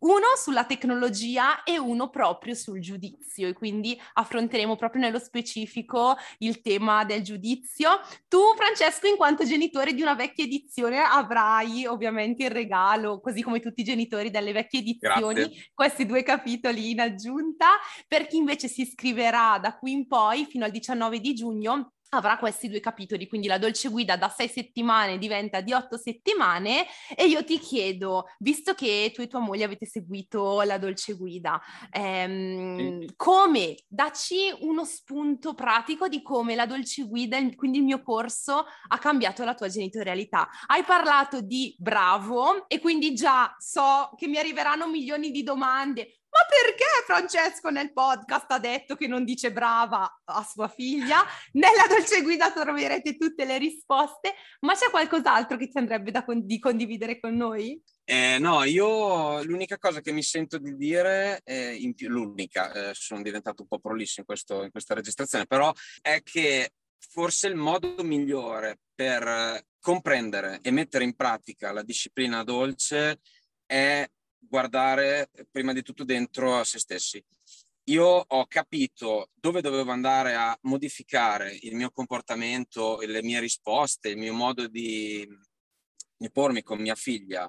uno 0.00 0.26
sulla 0.36 0.64
tecnologia 0.64 1.64
e 1.64 1.76
uno 1.76 2.08
proprio 2.08 2.54
sul 2.54 2.78
giudizio 2.78 3.48
e 3.48 3.52
quindi 3.52 4.00
affronteremo 4.12 4.76
proprio 4.76 5.02
nello 5.02 5.18
specifico 5.18 6.16
il 6.38 6.60
tema 6.60 7.04
del 7.04 7.22
giudizio. 7.22 8.00
Tu 8.28 8.38
Francesco 8.54 9.08
in 9.08 9.16
quanto 9.16 9.44
genitore 9.44 9.92
di 9.94 10.00
una 10.00 10.14
vecchia 10.14 10.44
edizione 10.44 11.00
avrai 11.00 11.84
ovviamente 11.84 12.44
il 12.44 12.50
regalo, 12.50 13.20
così 13.20 13.42
come 13.42 13.58
tutti 13.58 13.80
i 13.80 13.84
genitori 13.84 14.30
delle 14.30 14.52
vecchie 14.52 14.78
edizioni, 14.78 15.40
Grazie. 15.40 15.70
questi 15.74 16.06
due 16.06 16.22
capitoli 16.22 16.90
in 16.90 17.00
aggiunta. 17.00 17.66
Per 18.06 18.28
chi 18.28 18.36
invece 18.36 18.68
si 18.68 18.82
iscriverà 18.82 19.58
da 19.60 19.76
qui 19.76 19.90
in 19.90 20.06
poi 20.06 20.44
fino 20.44 20.64
al 20.64 20.70
19 20.70 21.18
di 21.18 21.34
giugno 21.34 21.94
avrà 22.10 22.38
questi 22.38 22.68
due 22.68 22.80
capitoli, 22.80 23.26
quindi 23.26 23.46
la 23.46 23.58
dolce 23.58 23.88
guida 23.88 24.16
da 24.16 24.28
sei 24.28 24.48
settimane 24.48 25.18
diventa 25.18 25.60
di 25.60 25.72
otto 25.72 25.96
settimane 25.96 26.86
e 27.14 27.26
io 27.26 27.44
ti 27.44 27.58
chiedo, 27.58 28.26
visto 28.38 28.74
che 28.74 29.12
tu 29.14 29.20
e 29.20 29.26
tua 29.26 29.40
moglie 29.40 29.64
avete 29.64 29.86
seguito 29.86 30.62
la 30.62 30.78
dolce 30.78 31.14
guida, 31.14 31.60
ehm, 31.90 33.00
sì. 33.00 33.12
come, 33.16 33.76
dacci 33.86 34.54
uno 34.60 34.84
spunto 34.84 35.54
pratico 35.54 36.08
di 36.08 36.22
come 36.22 36.54
la 36.54 36.66
dolce 36.66 37.04
guida, 37.04 37.38
quindi 37.54 37.78
il 37.78 37.84
mio 37.84 38.02
corso, 38.02 38.64
ha 38.88 38.98
cambiato 38.98 39.44
la 39.44 39.54
tua 39.54 39.68
genitorialità. 39.68 40.48
Hai 40.66 40.82
parlato 40.84 41.40
di 41.40 41.74
bravo 41.78 42.68
e 42.68 42.80
quindi 42.80 43.14
già 43.14 43.54
so 43.58 44.10
che 44.16 44.26
mi 44.26 44.38
arriveranno 44.38 44.88
milioni 44.88 45.30
di 45.30 45.42
domande, 45.42 46.17
ma 46.38 46.46
perché 46.48 46.84
Francesco 47.04 47.70
nel 47.70 47.92
podcast 47.92 48.50
ha 48.52 48.58
detto 48.58 48.94
che 48.94 49.08
non 49.08 49.24
dice 49.24 49.50
brava 49.50 50.20
a 50.24 50.44
sua 50.44 50.68
figlia? 50.68 51.24
Nella 51.52 51.86
dolce 51.88 52.22
guida 52.22 52.52
troverete 52.52 53.16
tutte 53.16 53.44
le 53.44 53.58
risposte, 53.58 54.34
ma 54.60 54.74
c'è 54.74 54.90
qualcos'altro 54.90 55.56
che 55.56 55.68
ti 55.68 55.78
andrebbe 55.78 56.12
da 56.12 56.24
con- 56.24 56.46
di 56.46 56.60
condividere 56.60 57.18
con 57.18 57.34
noi? 57.34 57.82
Eh, 58.04 58.38
no, 58.38 58.62
io 58.64 59.42
l'unica 59.42 59.78
cosa 59.78 60.00
che 60.00 60.12
mi 60.12 60.22
sento 60.22 60.58
di 60.58 60.76
dire, 60.76 61.40
eh, 61.44 61.74
in 61.74 61.94
più, 61.94 62.08
l'unica, 62.08 62.72
eh, 62.72 62.94
sono 62.94 63.20
diventato 63.22 63.62
un 63.62 63.68
po' 63.68 63.80
prolisso 63.80 64.20
in, 64.20 64.26
questo, 64.26 64.62
in 64.62 64.70
questa 64.70 64.94
registrazione, 64.94 65.46
però 65.46 65.72
è 66.00 66.22
che 66.22 66.70
forse 66.98 67.48
il 67.48 67.56
modo 67.56 68.02
migliore 68.04 68.78
per 68.94 69.66
comprendere 69.80 70.60
e 70.62 70.70
mettere 70.70 71.04
in 71.04 71.14
pratica 71.14 71.72
la 71.72 71.82
disciplina 71.82 72.42
dolce 72.44 73.20
è 73.66 74.08
guardare 74.38 75.30
prima 75.50 75.72
di 75.72 75.82
tutto 75.82 76.04
dentro 76.04 76.58
a 76.58 76.64
se 76.64 76.78
stessi. 76.78 77.24
Io 77.84 78.04
ho 78.04 78.46
capito 78.46 79.30
dove 79.34 79.62
dovevo 79.62 79.92
andare 79.92 80.34
a 80.34 80.56
modificare 80.62 81.56
il 81.62 81.74
mio 81.74 81.90
comportamento, 81.90 82.98
le 83.00 83.22
mie 83.22 83.40
risposte, 83.40 84.10
il 84.10 84.18
mio 84.18 84.34
modo 84.34 84.68
di, 84.68 85.26
di 86.16 86.30
pormi 86.30 86.62
con 86.62 86.80
mia 86.80 86.94
figlia 86.94 87.48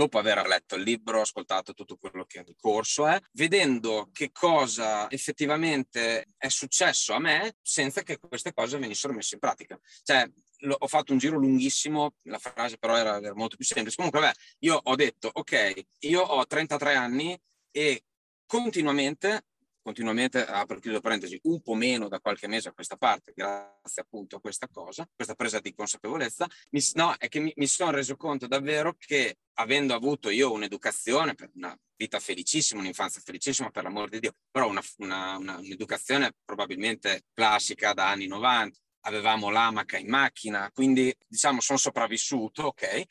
dopo 0.00 0.18
aver 0.18 0.46
letto 0.46 0.76
il 0.76 0.82
libro, 0.82 1.20
ascoltato 1.20 1.74
tutto 1.74 1.98
quello 1.98 2.24
che 2.24 2.38
il 2.38 2.56
corso 2.58 3.06
è, 3.06 3.20
vedendo 3.32 4.08
che 4.12 4.30
cosa 4.32 5.10
effettivamente 5.10 6.28
è 6.38 6.48
successo 6.48 7.12
a 7.12 7.18
me 7.18 7.56
senza 7.60 8.02
che 8.02 8.18
queste 8.18 8.54
cose 8.54 8.78
venissero 8.78 9.12
messe 9.12 9.34
in 9.34 9.40
pratica. 9.40 9.78
Cioè, 10.02 10.26
ho 10.68 10.86
fatto 10.86 11.12
un 11.12 11.18
giro 11.18 11.38
lunghissimo, 11.38 12.14
la 12.22 12.38
frase 12.38 12.78
però 12.78 12.96
era, 12.96 13.18
era 13.18 13.34
molto 13.34 13.56
più 13.56 13.64
semplice. 13.64 13.96
Comunque, 13.96 14.20
beh, 14.20 14.32
io 14.60 14.78
ho 14.82 14.94
detto, 14.94 15.30
ok, 15.32 15.84
io 16.00 16.22
ho 16.22 16.46
33 16.46 16.94
anni 16.94 17.38
e 17.70 18.04
continuamente, 18.46 19.46
continuamente, 19.80 20.44
apro 20.44 20.76
e 20.76 20.80
chiudo 20.80 21.00
parentesi, 21.00 21.38
un 21.44 21.60
po' 21.62 21.74
meno 21.74 22.08
da 22.08 22.20
qualche 22.20 22.46
mese 22.46 22.68
a 22.68 22.72
questa 22.72 22.96
parte, 22.96 23.32
grazie 23.34 24.02
appunto 24.02 24.36
a 24.36 24.40
questa 24.40 24.68
cosa, 24.68 25.08
questa 25.14 25.34
presa 25.34 25.60
di 25.60 25.72
consapevolezza, 25.72 26.46
mi, 26.70 26.80
no, 26.94 27.14
è 27.16 27.28
che 27.28 27.40
mi, 27.40 27.52
mi 27.56 27.66
sono 27.66 27.92
reso 27.92 28.16
conto 28.16 28.46
davvero 28.46 28.94
che 28.98 29.38
avendo 29.54 29.94
avuto 29.94 30.30
io 30.30 30.52
un'educazione 30.52 31.34
per 31.34 31.50
una 31.54 31.76
vita 31.96 32.18
felicissima, 32.18 32.80
un'infanzia 32.80 33.20
felicissima 33.24 33.70
per 33.70 33.84
l'amor 33.84 34.08
di 34.08 34.20
Dio, 34.20 34.34
però 34.50 34.68
una, 34.68 34.82
una, 34.98 35.36
una, 35.36 35.58
un'educazione 35.58 36.32
probabilmente 36.44 37.24
classica 37.32 37.92
da 37.92 38.08
anni 38.08 38.26
90, 38.26 38.78
avevamo 39.02 39.50
l'amaca 39.50 39.98
in 39.98 40.08
macchina, 40.08 40.70
quindi 40.72 41.14
diciamo 41.26 41.60
sono 41.60 41.78
sopravvissuto, 41.78 42.64
ok? 42.64 43.02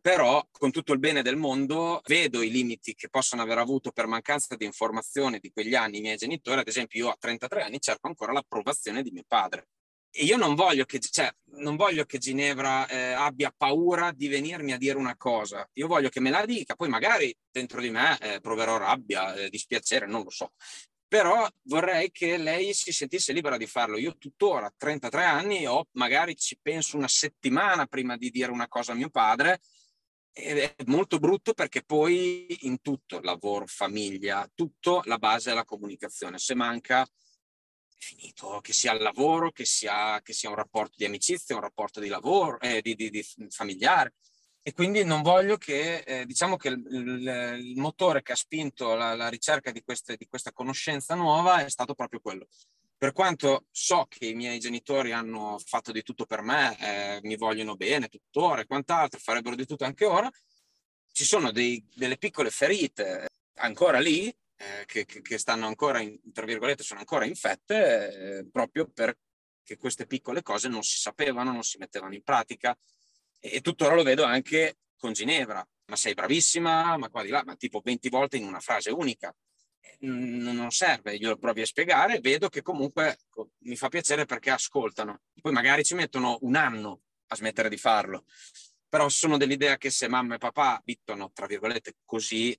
Però 0.00 0.46
con 0.50 0.70
tutto 0.70 0.92
il 0.92 0.98
bene 0.98 1.22
del 1.22 1.36
mondo 1.36 2.00
vedo 2.06 2.42
i 2.42 2.50
limiti 2.50 2.94
che 2.94 3.08
possono 3.08 3.42
aver 3.42 3.58
avuto 3.58 3.90
per 3.92 4.06
mancanza 4.06 4.56
di 4.56 4.64
informazione 4.64 5.38
di 5.38 5.50
quegli 5.50 5.74
anni 5.74 5.98
i 5.98 6.00
miei 6.00 6.16
genitori, 6.16 6.60
ad 6.60 6.68
esempio 6.68 7.04
io 7.04 7.10
a 7.10 7.16
33 7.18 7.62
anni 7.62 7.80
cerco 7.80 8.08
ancora 8.08 8.32
l'approvazione 8.32 9.02
di 9.02 9.10
mio 9.10 9.24
padre. 9.26 9.68
E 10.10 10.24
io 10.24 10.36
non 10.36 10.54
voglio 10.54 10.84
che, 10.84 10.98
cioè, 11.00 11.30
non 11.56 11.76
voglio 11.76 12.04
che 12.04 12.18
Ginevra 12.18 12.86
eh, 12.88 13.12
abbia 13.12 13.52
paura 13.54 14.10
di 14.10 14.26
venirmi 14.28 14.72
a 14.72 14.78
dire 14.78 14.96
una 14.96 15.16
cosa, 15.16 15.68
io 15.74 15.86
voglio 15.86 16.08
che 16.08 16.20
me 16.20 16.30
la 16.30 16.46
dica, 16.46 16.74
poi 16.74 16.88
magari 16.88 17.36
dentro 17.50 17.80
di 17.80 17.90
me 17.90 18.18
eh, 18.18 18.40
proverò 18.40 18.78
rabbia, 18.78 19.34
eh, 19.34 19.50
dispiacere, 19.50 20.06
non 20.06 20.22
lo 20.22 20.30
so, 20.30 20.52
però 21.08 21.48
vorrei 21.62 22.10
che 22.10 22.36
lei 22.36 22.74
si 22.74 22.92
sentisse 22.92 23.32
libera 23.32 23.56
di 23.56 23.66
farlo. 23.66 23.96
Io 23.96 24.16
tuttora, 24.18 24.66
a 24.66 24.74
33 24.76 25.24
anni, 25.24 25.66
ho, 25.66 25.88
magari 25.92 26.36
ci 26.36 26.58
penso 26.60 26.98
una 26.98 27.08
settimana 27.08 27.86
prima 27.86 28.16
di 28.16 28.30
dire 28.30 28.52
una 28.52 28.68
cosa 28.68 28.92
a 28.92 28.94
mio 28.94 29.08
padre, 29.08 29.60
è 30.30 30.74
molto 30.86 31.18
brutto 31.18 31.52
perché 31.54 31.82
poi 31.82 32.58
in 32.60 32.80
tutto, 32.80 33.20
lavoro, 33.20 33.66
famiglia, 33.66 34.48
tutto, 34.54 35.00
la 35.04 35.18
base 35.18 35.50
è 35.50 35.54
la 35.54 35.64
comunicazione. 35.64 36.38
Se 36.38 36.54
manca, 36.54 37.02
è 37.02 37.08
finito, 37.98 38.60
che 38.60 38.72
sia 38.72 38.92
il 38.92 39.02
lavoro, 39.02 39.50
che 39.50 39.64
sia, 39.64 40.20
che 40.22 40.32
sia 40.32 40.50
un 40.50 40.54
rapporto 40.54 40.94
di 40.96 41.06
amicizia, 41.06 41.56
un 41.56 41.62
rapporto 41.62 42.00
di 42.00 42.08
lavoro, 42.08 42.60
eh, 42.60 42.80
di, 42.82 42.94
di, 42.94 43.10
di 43.10 43.26
familiare. 43.48 44.14
E 44.62 44.72
quindi 44.72 45.04
non 45.04 45.22
voglio 45.22 45.56
che, 45.56 45.98
eh, 45.98 46.26
diciamo 46.26 46.56
che 46.56 46.68
il, 46.68 46.84
il, 46.86 47.76
motore 47.76 48.22
che 48.22 48.32
ha 48.32 48.36
spinto 48.36 48.94
la, 48.94 49.14
la 49.14 49.28
ricerca 49.28 49.70
di, 49.70 49.82
queste, 49.82 50.16
di 50.16 50.26
questa 50.26 50.52
conoscenza 50.52 51.14
nuova 51.14 51.64
è 51.64 51.70
stato 51.70 51.94
proprio 51.94 52.20
quello. 52.20 52.46
Per 52.96 53.12
quanto 53.12 53.66
so 53.70 54.06
che 54.08 54.26
i 54.26 54.34
miei 54.34 54.58
genitori 54.58 55.12
hanno 55.12 55.58
fatto 55.64 55.92
di 55.92 56.02
tutto 56.02 56.26
per 56.26 56.42
me, 56.42 56.76
eh, 56.80 57.20
mi 57.22 57.36
vogliono 57.36 57.76
bene 57.76 58.08
tuttora 58.08 58.60
e 58.60 58.66
quant'altro, 58.66 59.20
farebbero 59.20 59.54
di 59.54 59.66
tutto 59.66 59.84
anche 59.84 60.04
ora, 60.04 60.28
ci 61.12 61.24
sono 61.24 61.50
dei, 61.50 61.84
delle 61.94 62.18
piccole 62.18 62.50
ferite 62.50 63.26
ancora 63.58 64.00
lì, 64.00 64.28
eh, 64.28 64.84
che, 64.86 65.04
che, 65.04 65.38
stanno 65.38 65.66
ancora, 65.66 66.00
in, 66.00 66.18
tra 66.32 66.44
virgolette, 66.44 66.82
sono 66.82 67.00
ancora 67.00 67.24
infette, 67.24 68.38
eh, 68.38 68.46
proprio 68.50 68.88
perché 68.92 69.76
queste 69.78 70.06
piccole 70.06 70.42
cose 70.42 70.68
non 70.68 70.82
si 70.82 70.98
sapevano, 70.98 71.52
non 71.52 71.62
si 71.62 71.78
mettevano 71.78 72.14
in 72.14 72.22
pratica, 72.22 72.76
e 73.40 73.60
tuttora 73.60 73.94
lo 73.94 74.02
vedo 74.02 74.24
anche 74.24 74.78
con 74.96 75.12
Ginevra. 75.12 75.66
Ma 75.86 75.96
sei 75.96 76.12
bravissima, 76.12 76.96
ma 76.98 77.08
qua 77.08 77.22
di 77.22 77.30
là, 77.30 77.42
ma 77.46 77.56
tipo 77.56 77.80
20 77.82 78.08
volte 78.10 78.36
in 78.36 78.44
una 78.44 78.60
frase 78.60 78.90
unica. 78.90 79.34
Non 80.00 80.70
serve, 80.70 81.16
io 81.16 81.30
lo 81.30 81.38
provi 81.38 81.62
a 81.62 81.66
spiegare, 81.66 82.20
vedo 82.20 82.48
che 82.48 82.62
comunque 82.62 83.18
mi 83.60 83.74
fa 83.74 83.88
piacere 83.88 84.26
perché 84.26 84.50
ascoltano. 84.50 85.22
Poi 85.40 85.50
magari 85.50 85.82
ci 85.84 85.94
mettono 85.94 86.38
un 86.42 86.56
anno 86.56 87.00
a 87.28 87.34
smettere 87.34 87.68
di 87.68 87.78
farlo, 87.78 88.26
però 88.88 89.08
sono 89.08 89.38
dell'idea 89.38 89.76
che 89.78 89.90
se 89.90 90.08
mamma 90.08 90.34
e 90.34 90.38
papà 90.38 90.76
abitano, 90.76 91.32
tra 91.32 91.46
virgolette, 91.46 91.96
così, 92.04 92.58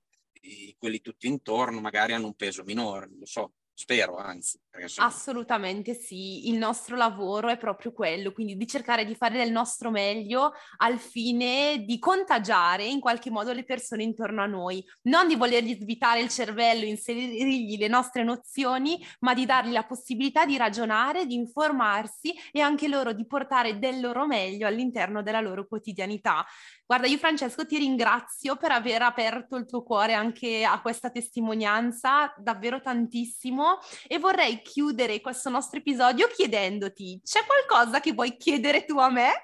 quelli 0.78 1.00
tutti 1.00 1.28
intorno 1.28 1.80
magari 1.82 2.14
hanno 2.14 2.26
un 2.26 2.36
peso 2.36 2.64
minore, 2.64 3.10
lo 3.18 3.26
so. 3.26 3.54
Spero, 3.82 4.18
anzi. 4.18 4.60
Sono... 4.88 5.08
Assolutamente 5.08 5.94
sì, 5.94 6.50
il 6.50 6.58
nostro 6.58 6.98
lavoro 6.98 7.48
è 7.48 7.58
proprio 7.58 7.94
quello, 7.94 8.34
quindi 8.34 8.58
di 8.58 8.68
cercare 8.68 9.06
di 9.06 9.16
fare 9.16 9.38
del 9.38 9.54
nostro 9.54 9.90
meglio 9.90 10.52
al 10.78 11.00
fine 11.00 11.86
di 11.86 11.98
contagiare 11.98 12.84
in 12.84 13.00
qualche 13.00 13.30
modo 13.30 13.54
le 13.54 13.64
persone 13.64 14.04
intorno 14.04 14.42
a 14.42 14.48
noi, 14.48 14.86
non 15.04 15.30
di 15.30 15.38
volergli 15.38 15.78
svitare 15.80 16.20
il 16.20 16.28
cervello, 16.28 16.84
inserirgli 16.84 17.78
le 17.78 17.88
nostre 17.88 18.24
nozioni, 18.24 19.02
ma 19.22 19.34
di 19.34 19.46
dargli 19.46 19.72
la 19.72 19.86
possibilità 19.86 20.46
di 20.46 20.58
ragionare, 20.58 21.26
di 21.26 21.36
informarsi 21.36 22.34
e 22.52 22.60
anche 22.60 22.90
loro 22.90 23.14
di 23.14 23.26
portare 23.26 23.80
del 23.80 24.02
loro 24.02 24.28
meglio 24.28 24.68
all'interno 24.68 25.24
della 25.24 25.40
loro 25.40 25.66
quotidianità. 25.66 26.46
Guarda, 26.90 27.06
io 27.06 27.20
Francesco 27.20 27.68
ti 27.68 27.78
ringrazio 27.78 28.56
per 28.56 28.72
aver 28.72 29.04
aperto 29.04 29.56
il 29.58 29.68
tuo 29.68 29.84
cuore 29.84 30.16
anche 30.16 30.64
a 30.64 30.82
questa 30.82 31.12
testimonianza, 31.12 32.34
davvero 32.36 32.82
tantissimo, 32.82 33.78
e 34.08 34.18
vorrei 34.18 34.64
chiudere 34.64 35.22
questo 35.22 35.52
nostro 35.52 35.78
episodio 35.78 36.28
chiedendoti, 36.30 37.22
c'è 37.24 37.42
qualcosa 37.46 38.00
che 38.00 38.14
vuoi 38.14 38.38
chiedere 38.38 38.86
tu 38.86 38.98
a 38.98 39.12
me? 39.12 39.44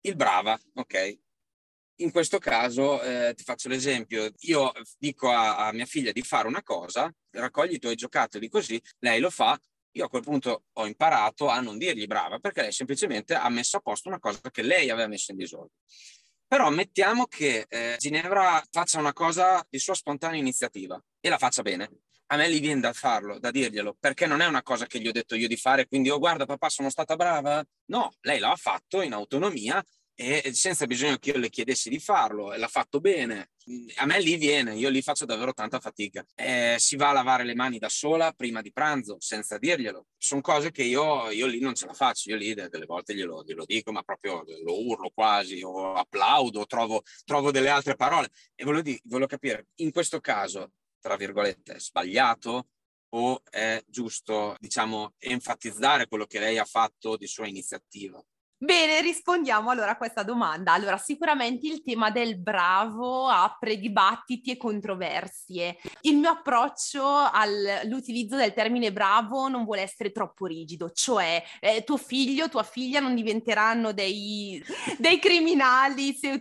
Il 0.00 0.16
brava, 0.16 0.58
ok. 0.74 1.18
In 2.00 2.10
questo 2.10 2.38
caso 2.38 3.00
eh, 3.02 3.34
ti 3.36 3.44
faccio 3.44 3.68
l'esempio, 3.68 4.28
io 4.40 4.72
dico 4.98 5.30
a, 5.30 5.68
a 5.68 5.72
mia 5.72 5.86
figlia 5.86 6.10
di 6.10 6.22
fare 6.22 6.48
una 6.48 6.64
cosa, 6.64 7.08
raccogli 7.30 7.74
i 7.74 7.78
tuoi 7.78 7.94
giocattoli 7.94 8.48
così, 8.48 8.82
lei 8.98 9.20
lo 9.20 9.30
fa, 9.30 9.56
io 9.92 10.06
a 10.06 10.08
quel 10.08 10.22
punto 10.22 10.64
ho 10.72 10.86
imparato 10.88 11.46
a 11.46 11.60
non 11.60 11.78
dirgli 11.78 12.06
brava 12.06 12.40
perché 12.40 12.62
lei 12.62 12.72
semplicemente 12.72 13.34
ha 13.34 13.48
messo 13.48 13.76
a 13.76 13.80
posto 13.80 14.08
una 14.08 14.18
cosa 14.18 14.50
che 14.50 14.62
lei 14.62 14.90
aveva 14.90 15.06
messo 15.06 15.30
in 15.30 15.36
disordine. 15.38 15.78
Però 16.48 16.70
mettiamo 16.70 17.26
che 17.26 17.66
eh, 17.68 17.96
Ginevra 17.98 18.64
faccia 18.70 18.98
una 18.98 19.12
cosa 19.12 19.62
di 19.68 19.78
sua 19.78 19.92
spontanea 19.94 20.40
iniziativa 20.40 20.98
e 21.20 21.28
la 21.28 21.36
faccia 21.36 21.60
bene. 21.60 21.90
A 22.30 22.36
me 22.36 22.50
gli 22.50 22.58
viene 22.58 22.80
da 22.80 22.94
farlo, 22.94 23.38
da 23.38 23.50
dirglielo, 23.50 23.96
perché 24.00 24.26
non 24.26 24.40
è 24.40 24.46
una 24.46 24.62
cosa 24.62 24.86
che 24.86 24.98
gli 24.98 25.08
ho 25.08 25.12
detto 25.12 25.34
io 25.34 25.46
di 25.46 25.56
fare, 25.56 25.86
quindi 25.86 26.08
oh 26.08 26.18
guarda 26.18 26.46
papà 26.46 26.70
sono 26.70 26.88
stata 26.88 27.16
brava. 27.16 27.62
No, 27.86 28.12
lei 28.22 28.38
l'ha 28.38 28.56
fatto 28.56 29.02
in 29.02 29.12
autonomia 29.12 29.84
e 30.20 30.52
senza 30.52 30.84
bisogno 30.86 31.16
che 31.18 31.30
io 31.30 31.38
le 31.38 31.48
chiedessi 31.48 31.88
di 31.88 32.00
farlo, 32.00 32.52
e 32.52 32.58
l'ha 32.58 32.66
fatto 32.66 32.98
bene. 32.98 33.50
A 33.98 34.04
me 34.04 34.20
lì 34.20 34.36
viene, 34.36 34.74
io 34.74 34.88
lì 34.88 35.00
faccio 35.00 35.24
davvero 35.24 35.52
tanta 35.52 35.78
fatica. 35.78 36.26
Eh, 36.34 36.74
si 36.80 36.96
va 36.96 37.10
a 37.10 37.12
lavare 37.12 37.44
le 37.44 37.54
mani 37.54 37.78
da 37.78 37.88
sola 37.88 38.32
prima 38.32 38.60
di 38.60 38.72
pranzo, 38.72 39.18
senza 39.20 39.58
dirglielo. 39.58 40.06
Sono 40.16 40.40
cose 40.40 40.72
che 40.72 40.82
io, 40.82 41.30
io 41.30 41.46
lì 41.46 41.60
non 41.60 41.76
ce 41.76 41.86
la 41.86 41.92
faccio, 41.92 42.30
io 42.30 42.36
lì 42.36 42.52
delle 42.52 42.84
volte 42.84 43.14
glielo, 43.14 43.44
glielo 43.44 43.64
dico, 43.64 43.92
ma 43.92 44.02
proprio 44.02 44.42
lo 44.64 44.84
urlo 44.88 45.10
quasi, 45.14 45.62
o 45.62 45.94
applaudo, 45.94 46.66
trovo, 46.66 47.02
trovo 47.24 47.52
delle 47.52 47.68
altre 47.68 47.94
parole. 47.94 48.28
E 48.56 48.64
volevo, 48.64 48.82
dire, 48.82 48.98
volevo 49.04 49.28
capire, 49.28 49.68
in 49.76 49.92
questo 49.92 50.18
caso, 50.18 50.72
tra 50.98 51.14
virgolette, 51.14 51.74
è 51.74 51.78
sbagliato 51.78 52.70
o 53.10 53.40
è 53.48 53.80
giusto, 53.86 54.56
diciamo, 54.58 55.14
enfatizzare 55.18 56.08
quello 56.08 56.26
che 56.26 56.40
lei 56.40 56.58
ha 56.58 56.64
fatto 56.64 57.16
di 57.16 57.28
sua 57.28 57.46
iniziativa? 57.46 58.20
Bene, 58.60 59.00
rispondiamo 59.02 59.70
allora 59.70 59.92
a 59.92 59.96
questa 59.96 60.24
domanda. 60.24 60.72
Allora, 60.72 60.96
sicuramente 60.96 61.68
il 61.68 61.80
tema 61.84 62.10
del 62.10 62.40
bravo 62.40 63.28
apre 63.28 63.78
dibattiti 63.78 64.50
e 64.50 64.56
controversie. 64.56 65.76
Il 66.00 66.16
mio 66.16 66.30
approccio 66.30 67.06
all'utilizzo 67.06 68.34
del 68.34 68.52
termine 68.54 68.92
bravo 68.92 69.46
non 69.46 69.64
vuole 69.64 69.82
essere 69.82 70.10
troppo 70.10 70.46
rigido, 70.46 70.90
cioè 70.90 71.40
eh, 71.60 71.84
tuo 71.84 71.98
figlio, 71.98 72.48
tua 72.48 72.64
figlia 72.64 72.98
non 72.98 73.14
diventeranno 73.14 73.92
dei, 73.92 74.60
dei 74.98 75.20
criminali 75.20 76.12
se, 76.12 76.40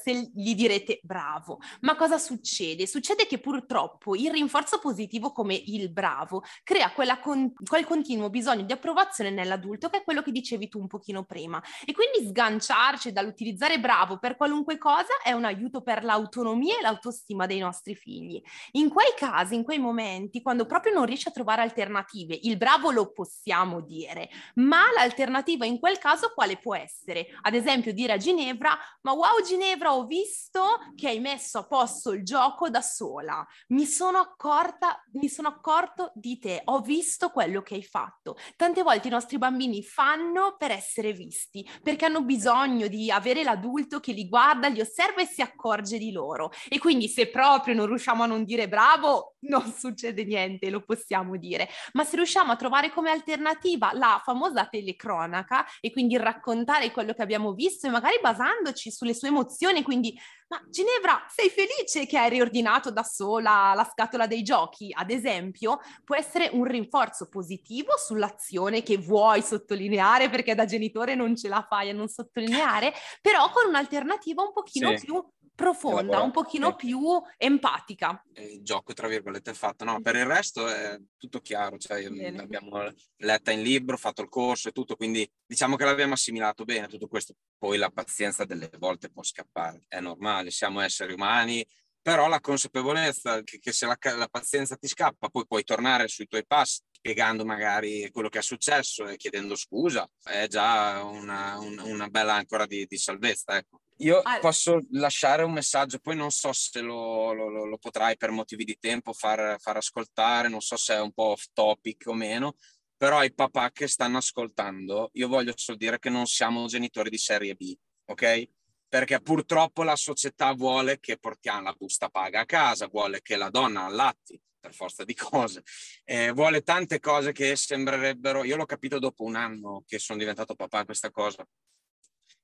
se 0.00 0.30
gli 0.32 0.54
direte 0.54 1.00
bravo. 1.02 1.58
Ma 1.80 1.96
cosa 1.96 2.18
succede? 2.18 2.86
Succede 2.86 3.26
che 3.26 3.40
purtroppo 3.40 4.14
il 4.14 4.30
rinforzo 4.30 4.78
positivo 4.78 5.32
come 5.32 5.60
il 5.66 5.90
bravo 5.90 6.44
crea 6.62 6.92
con- 7.20 7.52
quel 7.68 7.84
continuo 7.84 8.30
bisogno 8.30 8.62
di 8.62 8.72
approvazione 8.72 9.30
nell'adulto, 9.30 9.90
che 9.90 9.98
è 9.98 10.04
quello 10.04 10.22
che 10.22 10.30
dicevi 10.30 10.68
tu 10.68 10.78
un 10.78 10.86
pochino 10.86 11.24
prima 11.24 11.46
prima. 11.48 11.62
E 11.84 11.92
quindi 11.92 12.28
sganciarci 12.28 13.10
dall'utilizzare 13.10 13.80
bravo 13.80 14.18
per 14.18 14.36
qualunque 14.36 14.76
cosa 14.78 15.20
è 15.24 15.32
un 15.32 15.44
aiuto 15.44 15.82
per 15.82 16.04
l'autonomia 16.04 16.78
e 16.78 16.82
l'autostima 16.82 17.46
dei 17.46 17.58
nostri 17.58 17.94
figli. 17.94 18.40
In 18.72 18.90
quei 18.90 19.14
casi, 19.16 19.54
in 19.54 19.64
quei 19.64 19.78
momenti, 19.78 20.42
quando 20.42 20.66
proprio 20.66 20.92
non 20.92 21.06
riesci 21.06 21.28
a 21.28 21.32
trovare 21.32 21.62
alternative, 21.62 22.38
il 22.42 22.56
bravo 22.56 22.90
lo 22.90 23.10
possiamo 23.12 23.80
dire, 23.80 24.28
ma 24.56 24.92
l'alternativa 24.94 25.64
in 25.64 25.78
quel 25.78 25.98
caso 25.98 26.32
quale 26.34 26.58
può 26.58 26.76
essere? 26.76 27.28
Ad 27.42 27.54
esempio 27.54 27.92
dire 27.92 28.12
a 28.12 28.16
Ginevra, 28.16 28.78
ma 29.02 29.12
wow 29.12 29.42
Ginevra, 29.42 29.94
ho 29.94 30.04
visto 30.04 30.62
che 30.94 31.08
hai 31.08 31.20
messo 31.20 31.58
a 31.58 31.66
posto 31.66 32.12
il 32.12 32.22
gioco 32.22 32.68
da 32.68 32.82
sola, 32.82 33.44
mi 33.68 33.86
sono 33.86 34.18
accorta, 34.18 35.02
mi 35.12 35.28
sono 35.28 35.48
accorto 35.48 36.12
di 36.14 36.38
te, 36.38 36.60
ho 36.64 36.80
visto 36.80 37.30
quello 37.30 37.62
che 37.62 37.74
hai 37.74 37.82
fatto. 37.82 38.36
Tante 38.56 38.82
volte 38.82 39.08
i 39.08 39.10
nostri 39.10 39.38
bambini 39.38 39.82
fanno 39.82 40.56
per 40.58 40.70
essere 40.70 41.12
visti 41.12 41.37
visti, 41.38 41.68
perché 41.82 42.06
hanno 42.06 42.22
bisogno 42.22 42.88
di 42.88 43.10
avere 43.10 43.44
l'adulto 43.44 44.00
che 44.00 44.12
li 44.12 44.28
guarda, 44.28 44.68
li 44.68 44.80
osserva 44.80 45.20
e 45.20 45.26
si 45.26 45.40
accorge 45.40 45.98
di 45.98 46.10
loro. 46.10 46.50
E 46.68 46.78
quindi 46.78 47.08
se 47.08 47.28
proprio 47.28 47.74
non 47.74 47.86
riusciamo 47.86 48.24
a 48.24 48.26
non 48.26 48.44
dire 48.44 48.68
bravo, 48.68 49.36
non 49.40 49.62
succede 49.72 50.24
niente, 50.24 50.70
lo 50.70 50.82
possiamo 50.82 51.36
dire. 51.36 51.68
Ma 51.92 52.04
se 52.04 52.16
riusciamo 52.16 52.52
a 52.52 52.56
trovare 52.56 52.90
come 52.90 53.10
alternativa 53.10 53.90
la 53.92 54.20
famosa 54.24 54.66
telecronaca 54.66 55.64
e 55.80 55.92
quindi 55.92 56.16
raccontare 56.16 56.90
quello 56.90 57.12
che 57.12 57.22
abbiamo 57.22 57.52
visto 57.52 57.86
e 57.86 57.90
magari 57.90 58.18
basandoci 58.20 58.90
sulle 58.90 59.14
sue 59.14 59.28
emozioni, 59.28 59.82
quindi 59.82 60.18
ma 60.48 60.62
Ginevra, 60.68 61.26
sei 61.28 61.50
felice 61.50 62.06
che 62.06 62.18
hai 62.18 62.30
riordinato 62.30 62.90
da 62.90 63.02
sola 63.02 63.72
la 63.74 63.84
scatola 63.84 64.26
dei 64.26 64.42
giochi, 64.42 64.90
ad 64.94 65.10
esempio? 65.10 65.80
Può 66.04 66.16
essere 66.16 66.48
un 66.52 66.64
rinforzo 66.64 67.28
positivo 67.28 67.92
sull'azione 67.98 68.82
che 68.82 68.96
vuoi 68.96 69.42
sottolineare 69.42 70.30
perché 70.30 70.54
da 70.54 70.64
genitore 70.64 71.14
non 71.14 71.36
ce 71.36 71.48
la 71.48 71.66
fai 71.68 71.90
a 71.90 71.92
non 71.92 72.08
sottolineare, 72.08 72.94
però 73.20 73.50
con 73.50 73.68
un'alternativa 73.68 74.42
un 74.42 74.52
pochino 74.52 74.96
sì. 74.96 75.04
più 75.04 75.22
profonda, 75.58 76.20
un 76.20 76.30
pochino 76.30 76.76
più 76.76 77.20
empatica. 77.36 78.24
Il 78.34 78.62
gioco, 78.62 78.92
tra 78.92 79.08
virgolette, 79.08 79.50
è 79.50 79.54
fatto. 79.54 79.84
No, 79.84 80.00
per 80.00 80.14
il 80.14 80.24
resto 80.24 80.68
è 80.68 80.96
tutto 81.16 81.40
chiaro, 81.40 81.78
cioè 81.78 82.08
bene. 82.08 82.36
l'abbiamo 82.36 82.80
letta 83.16 83.50
in 83.50 83.62
libro, 83.62 83.96
fatto 83.96 84.22
il 84.22 84.28
corso 84.28 84.68
e 84.68 84.72
tutto, 84.72 84.94
quindi 84.94 85.28
diciamo 85.44 85.74
che 85.74 85.84
l'abbiamo 85.84 86.12
assimilato 86.12 86.62
bene 86.64 86.86
tutto 86.86 87.08
questo. 87.08 87.34
Poi 87.58 87.76
la 87.76 87.90
pazienza 87.90 88.44
delle 88.44 88.70
volte 88.78 89.10
può 89.10 89.24
scappare, 89.24 89.82
è 89.88 89.98
normale, 89.98 90.52
siamo 90.52 90.78
esseri 90.78 91.12
umani, 91.12 91.66
però 92.00 92.28
la 92.28 92.40
consapevolezza 92.40 93.42
che, 93.42 93.58
che 93.58 93.72
se 93.72 93.86
la, 93.86 93.98
la, 94.16 94.28
pazienza 94.28 94.76
ti 94.76 94.86
scappa, 94.86 95.28
poi 95.28 95.44
puoi 95.44 95.64
tornare 95.64 96.06
sui 96.06 96.28
tuoi 96.28 96.46
passi 96.46 96.82
spiegando 97.08 97.46
magari 97.46 98.10
quello 98.12 98.28
che 98.28 98.40
è 98.40 98.42
successo 98.42 99.08
e 99.08 99.16
chiedendo 99.16 99.56
scusa, 99.56 100.06
è 100.22 100.46
già 100.46 101.02
una, 101.02 101.58
una, 101.58 101.84
una 101.84 102.08
bella 102.08 102.34
ancora 102.34 102.66
di, 102.66 102.84
di 102.86 102.98
salvezza. 102.98 103.56
Ecco. 103.56 103.80
Io 103.98 104.20
ah. 104.20 104.38
posso 104.40 104.78
lasciare 104.90 105.42
un 105.42 105.52
messaggio, 105.52 106.00
poi 106.00 106.16
non 106.16 106.30
so 106.30 106.52
se 106.52 106.82
lo, 106.82 107.32
lo, 107.32 107.64
lo 107.64 107.78
potrai 107.78 108.18
per 108.18 108.30
motivi 108.30 108.64
di 108.64 108.76
tempo 108.78 109.14
far, 109.14 109.58
far, 109.58 109.78
ascoltare, 109.78 110.48
non 110.48 110.60
so 110.60 110.76
se 110.76 110.96
è 110.96 111.00
un 111.00 111.12
po' 111.12 111.30
off 111.30 111.46
topic 111.54 112.04
o 112.08 112.12
meno, 112.12 112.56
però 112.94 113.18
ai 113.18 113.32
papà 113.32 113.70
che 113.72 113.88
stanno 113.88 114.18
ascoltando, 114.18 115.08
io 115.14 115.28
voglio 115.28 115.54
solo 115.56 115.78
dire 115.78 115.98
che 115.98 116.10
non 116.10 116.26
siamo 116.26 116.66
genitori 116.66 117.08
di 117.08 117.18
serie 117.18 117.54
B, 117.54 117.74
ok? 118.04 118.48
Perché 118.86 119.20
purtroppo 119.20 119.82
la 119.82 119.96
società 119.96 120.52
vuole 120.52 121.00
che 121.00 121.16
portiamo 121.16 121.62
la 121.62 121.72
busta 121.72 122.10
paga 122.10 122.40
a 122.40 122.46
casa, 122.46 122.86
vuole 122.86 123.22
che 123.22 123.36
la 123.36 123.48
donna 123.48 123.84
allatti 123.84 124.38
per 124.58 124.74
forza 124.74 125.04
di 125.04 125.14
cose, 125.14 125.62
eh, 126.04 126.32
vuole 126.32 126.62
tante 126.62 127.00
cose 127.00 127.32
che 127.32 127.54
sembrerebbero, 127.56 128.44
io 128.44 128.56
l'ho 128.56 128.66
capito 128.66 128.98
dopo 128.98 129.24
un 129.24 129.36
anno 129.36 129.84
che 129.86 129.98
sono 129.98 130.18
diventato 130.18 130.54
papà 130.54 130.84
questa 130.84 131.10
cosa, 131.10 131.46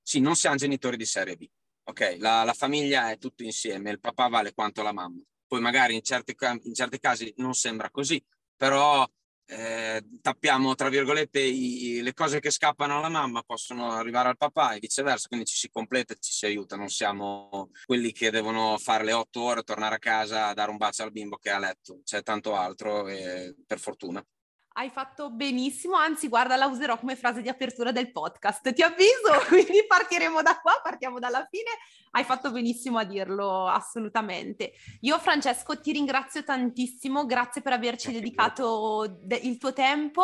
sì, 0.01 0.19
non 0.19 0.35
siamo 0.35 0.55
genitori 0.55 0.97
di 0.97 1.05
serie 1.05 1.35
B. 1.35 1.47
ok, 1.83 2.17
la, 2.19 2.43
la 2.43 2.53
famiglia 2.53 3.11
è 3.11 3.17
tutto 3.17 3.43
insieme, 3.43 3.91
il 3.91 3.99
papà 3.99 4.27
vale 4.27 4.53
quanto 4.53 4.81
la 4.81 4.91
mamma. 4.91 5.21
Poi 5.47 5.61
magari 5.61 5.95
in 5.95 6.01
certi, 6.03 6.35
in 6.63 6.73
certi 6.73 6.99
casi 6.99 7.33
non 7.37 7.53
sembra 7.53 7.89
così, 7.89 8.23
però 8.55 9.07
eh, 9.47 10.03
tappiamo, 10.21 10.75
tra 10.75 10.89
virgolette, 10.89 11.39
i, 11.39 12.01
le 12.01 12.13
cose 12.13 12.39
che 12.39 12.49
scappano 12.49 12.97
alla 12.97 13.09
mamma 13.09 13.43
possono 13.43 13.91
arrivare 13.91 14.29
al 14.29 14.37
papà 14.37 14.73
e 14.73 14.79
viceversa, 14.79 15.27
quindi 15.27 15.45
ci 15.45 15.57
si 15.57 15.69
completa 15.69 16.13
e 16.13 16.17
ci 16.19 16.31
si 16.31 16.45
aiuta, 16.45 16.75
non 16.75 16.89
siamo 16.89 17.69
quelli 17.85 18.11
che 18.11 18.31
devono 18.31 18.77
fare 18.77 19.03
le 19.03 19.13
otto 19.13 19.41
ore, 19.41 19.63
tornare 19.63 19.95
a 19.95 19.99
casa, 19.99 20.53
dare 20.53 20.71
un 20.71 20.77
bacio 20.77 21.03
al 21.03 21.11
bimbo 21.11 21.37
che 21.37 21.49
è 21.49 21.53
a 21.53 21.59
letto, 21.59 22.01
c'è 22.03 22.23
tanto 22.23 22.55
altro 22.55 23.07
e 23.07 23.55
per 23.65 23.79
fortuna. 23.79 24.25
Hai 24.77 24.89
fatto 24.89 25.29
benissimo, 25.29 25.95
anzi 25.95 26.27
guarda 26.27 26.57
la 26.57 26.65
userò 26.65 26.99
come 26.99 27.15
frase 27.15 27.41
di 27.41 27.47
apertura 27.47 27.93
del 27.93 28.11
podcast, 28.11 28.73
ti 28.73 28.81
avviso, 28.81 29.31
quindi 29.47 29.85
partiremo 29.87 30.41
da 30.41 30.59
qua, 30.59 30.81
partiamo 30.83 31.17
dalla 31.17 31.47
fine, 31.49 31.69
hai 32.11 32.25
fatto 32.25 32.51
benissimo 32.51 32.97
a 32.97 33.05
dirlo 33.05 33.67
assolutamente. 33.67 34.73
Io 35.01 35.17
Francesco 35.17 35.79
ti 35.79 35.93
ringrazio 35.93 36.43
tantissimo, 36.43 37.25
grazie 37.25 37.61
per 37.61 37.71
averci 37.71 38.11
dedicato 38.11 39.15
de- 39.21 39.39
il 39.43 39.57
tuo 39.57 39.71
tempo, 39.71 40.23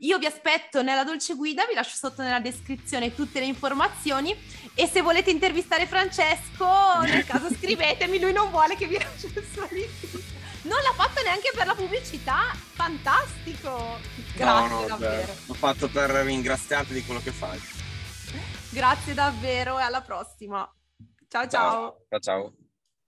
io 0.00 0.18
vi 0.18 0.26
aspetto 0.26 0.82
nella 0.82 1.02
dolce 1.02 1.34
guida, 1.34 1.64
vi 1.64 1.72
lascio 1.72 1.96
sotto 1.96 2.20
nella 2.20 2.40
descrizione 2.40 3.14
tutte 3.14 3.40
le 3.40 3.46
informazioni. 3.46 4.36
E 4.74 4.86
se 4.86 5.00
volete 5.00 5.30
intervistare 5.30 5.86
Francesco, 5.86 7.00
nel 7.00 7.24
caso 7.24 7.48
scrivetemi, 7.56 8.20
lui 8.20 8.34
non 8.34 8.50
vuole 8.50 8.76
che 8.76 8.86
vi 8.86 8.98
lasci 9.00 9.24
il 9.24 9.46
suo 9.50 9.66
link 9.70 10.35
non 10.66 10.82
l'ha 10.82 10.92
fatto 10.92 11.22
neanche 11.22 11.50
per 11.54 11.66
la 11.66 11.74
pubblicità, 11.74 12.52
fantastico! 12.54 13.98
Grazie 14.34 14.68
no, 14.68 14.80
no, 14.80 14.86
davvero. 14.86 15.32
L'ho 15.46 15.54
fatto 15.54 15.88
per 15.88 16.10
ringraziarti 16.10 16.92
di 16.92 17.04
quello 17.04 17.20
che 17.20 17.30
fai. 17.30 17.60
Grazie 18.70 19.14
davvero 19.14 19.78
e 19.78 19.82
alla 19.82 20.02
prossima. 20.02 20.68
ciao. 21.28 21.48
Ciao 21.48 21.48
ciao. 21.48 21.96
ciao. 22.08 22.20
ciao. 22.20 22.65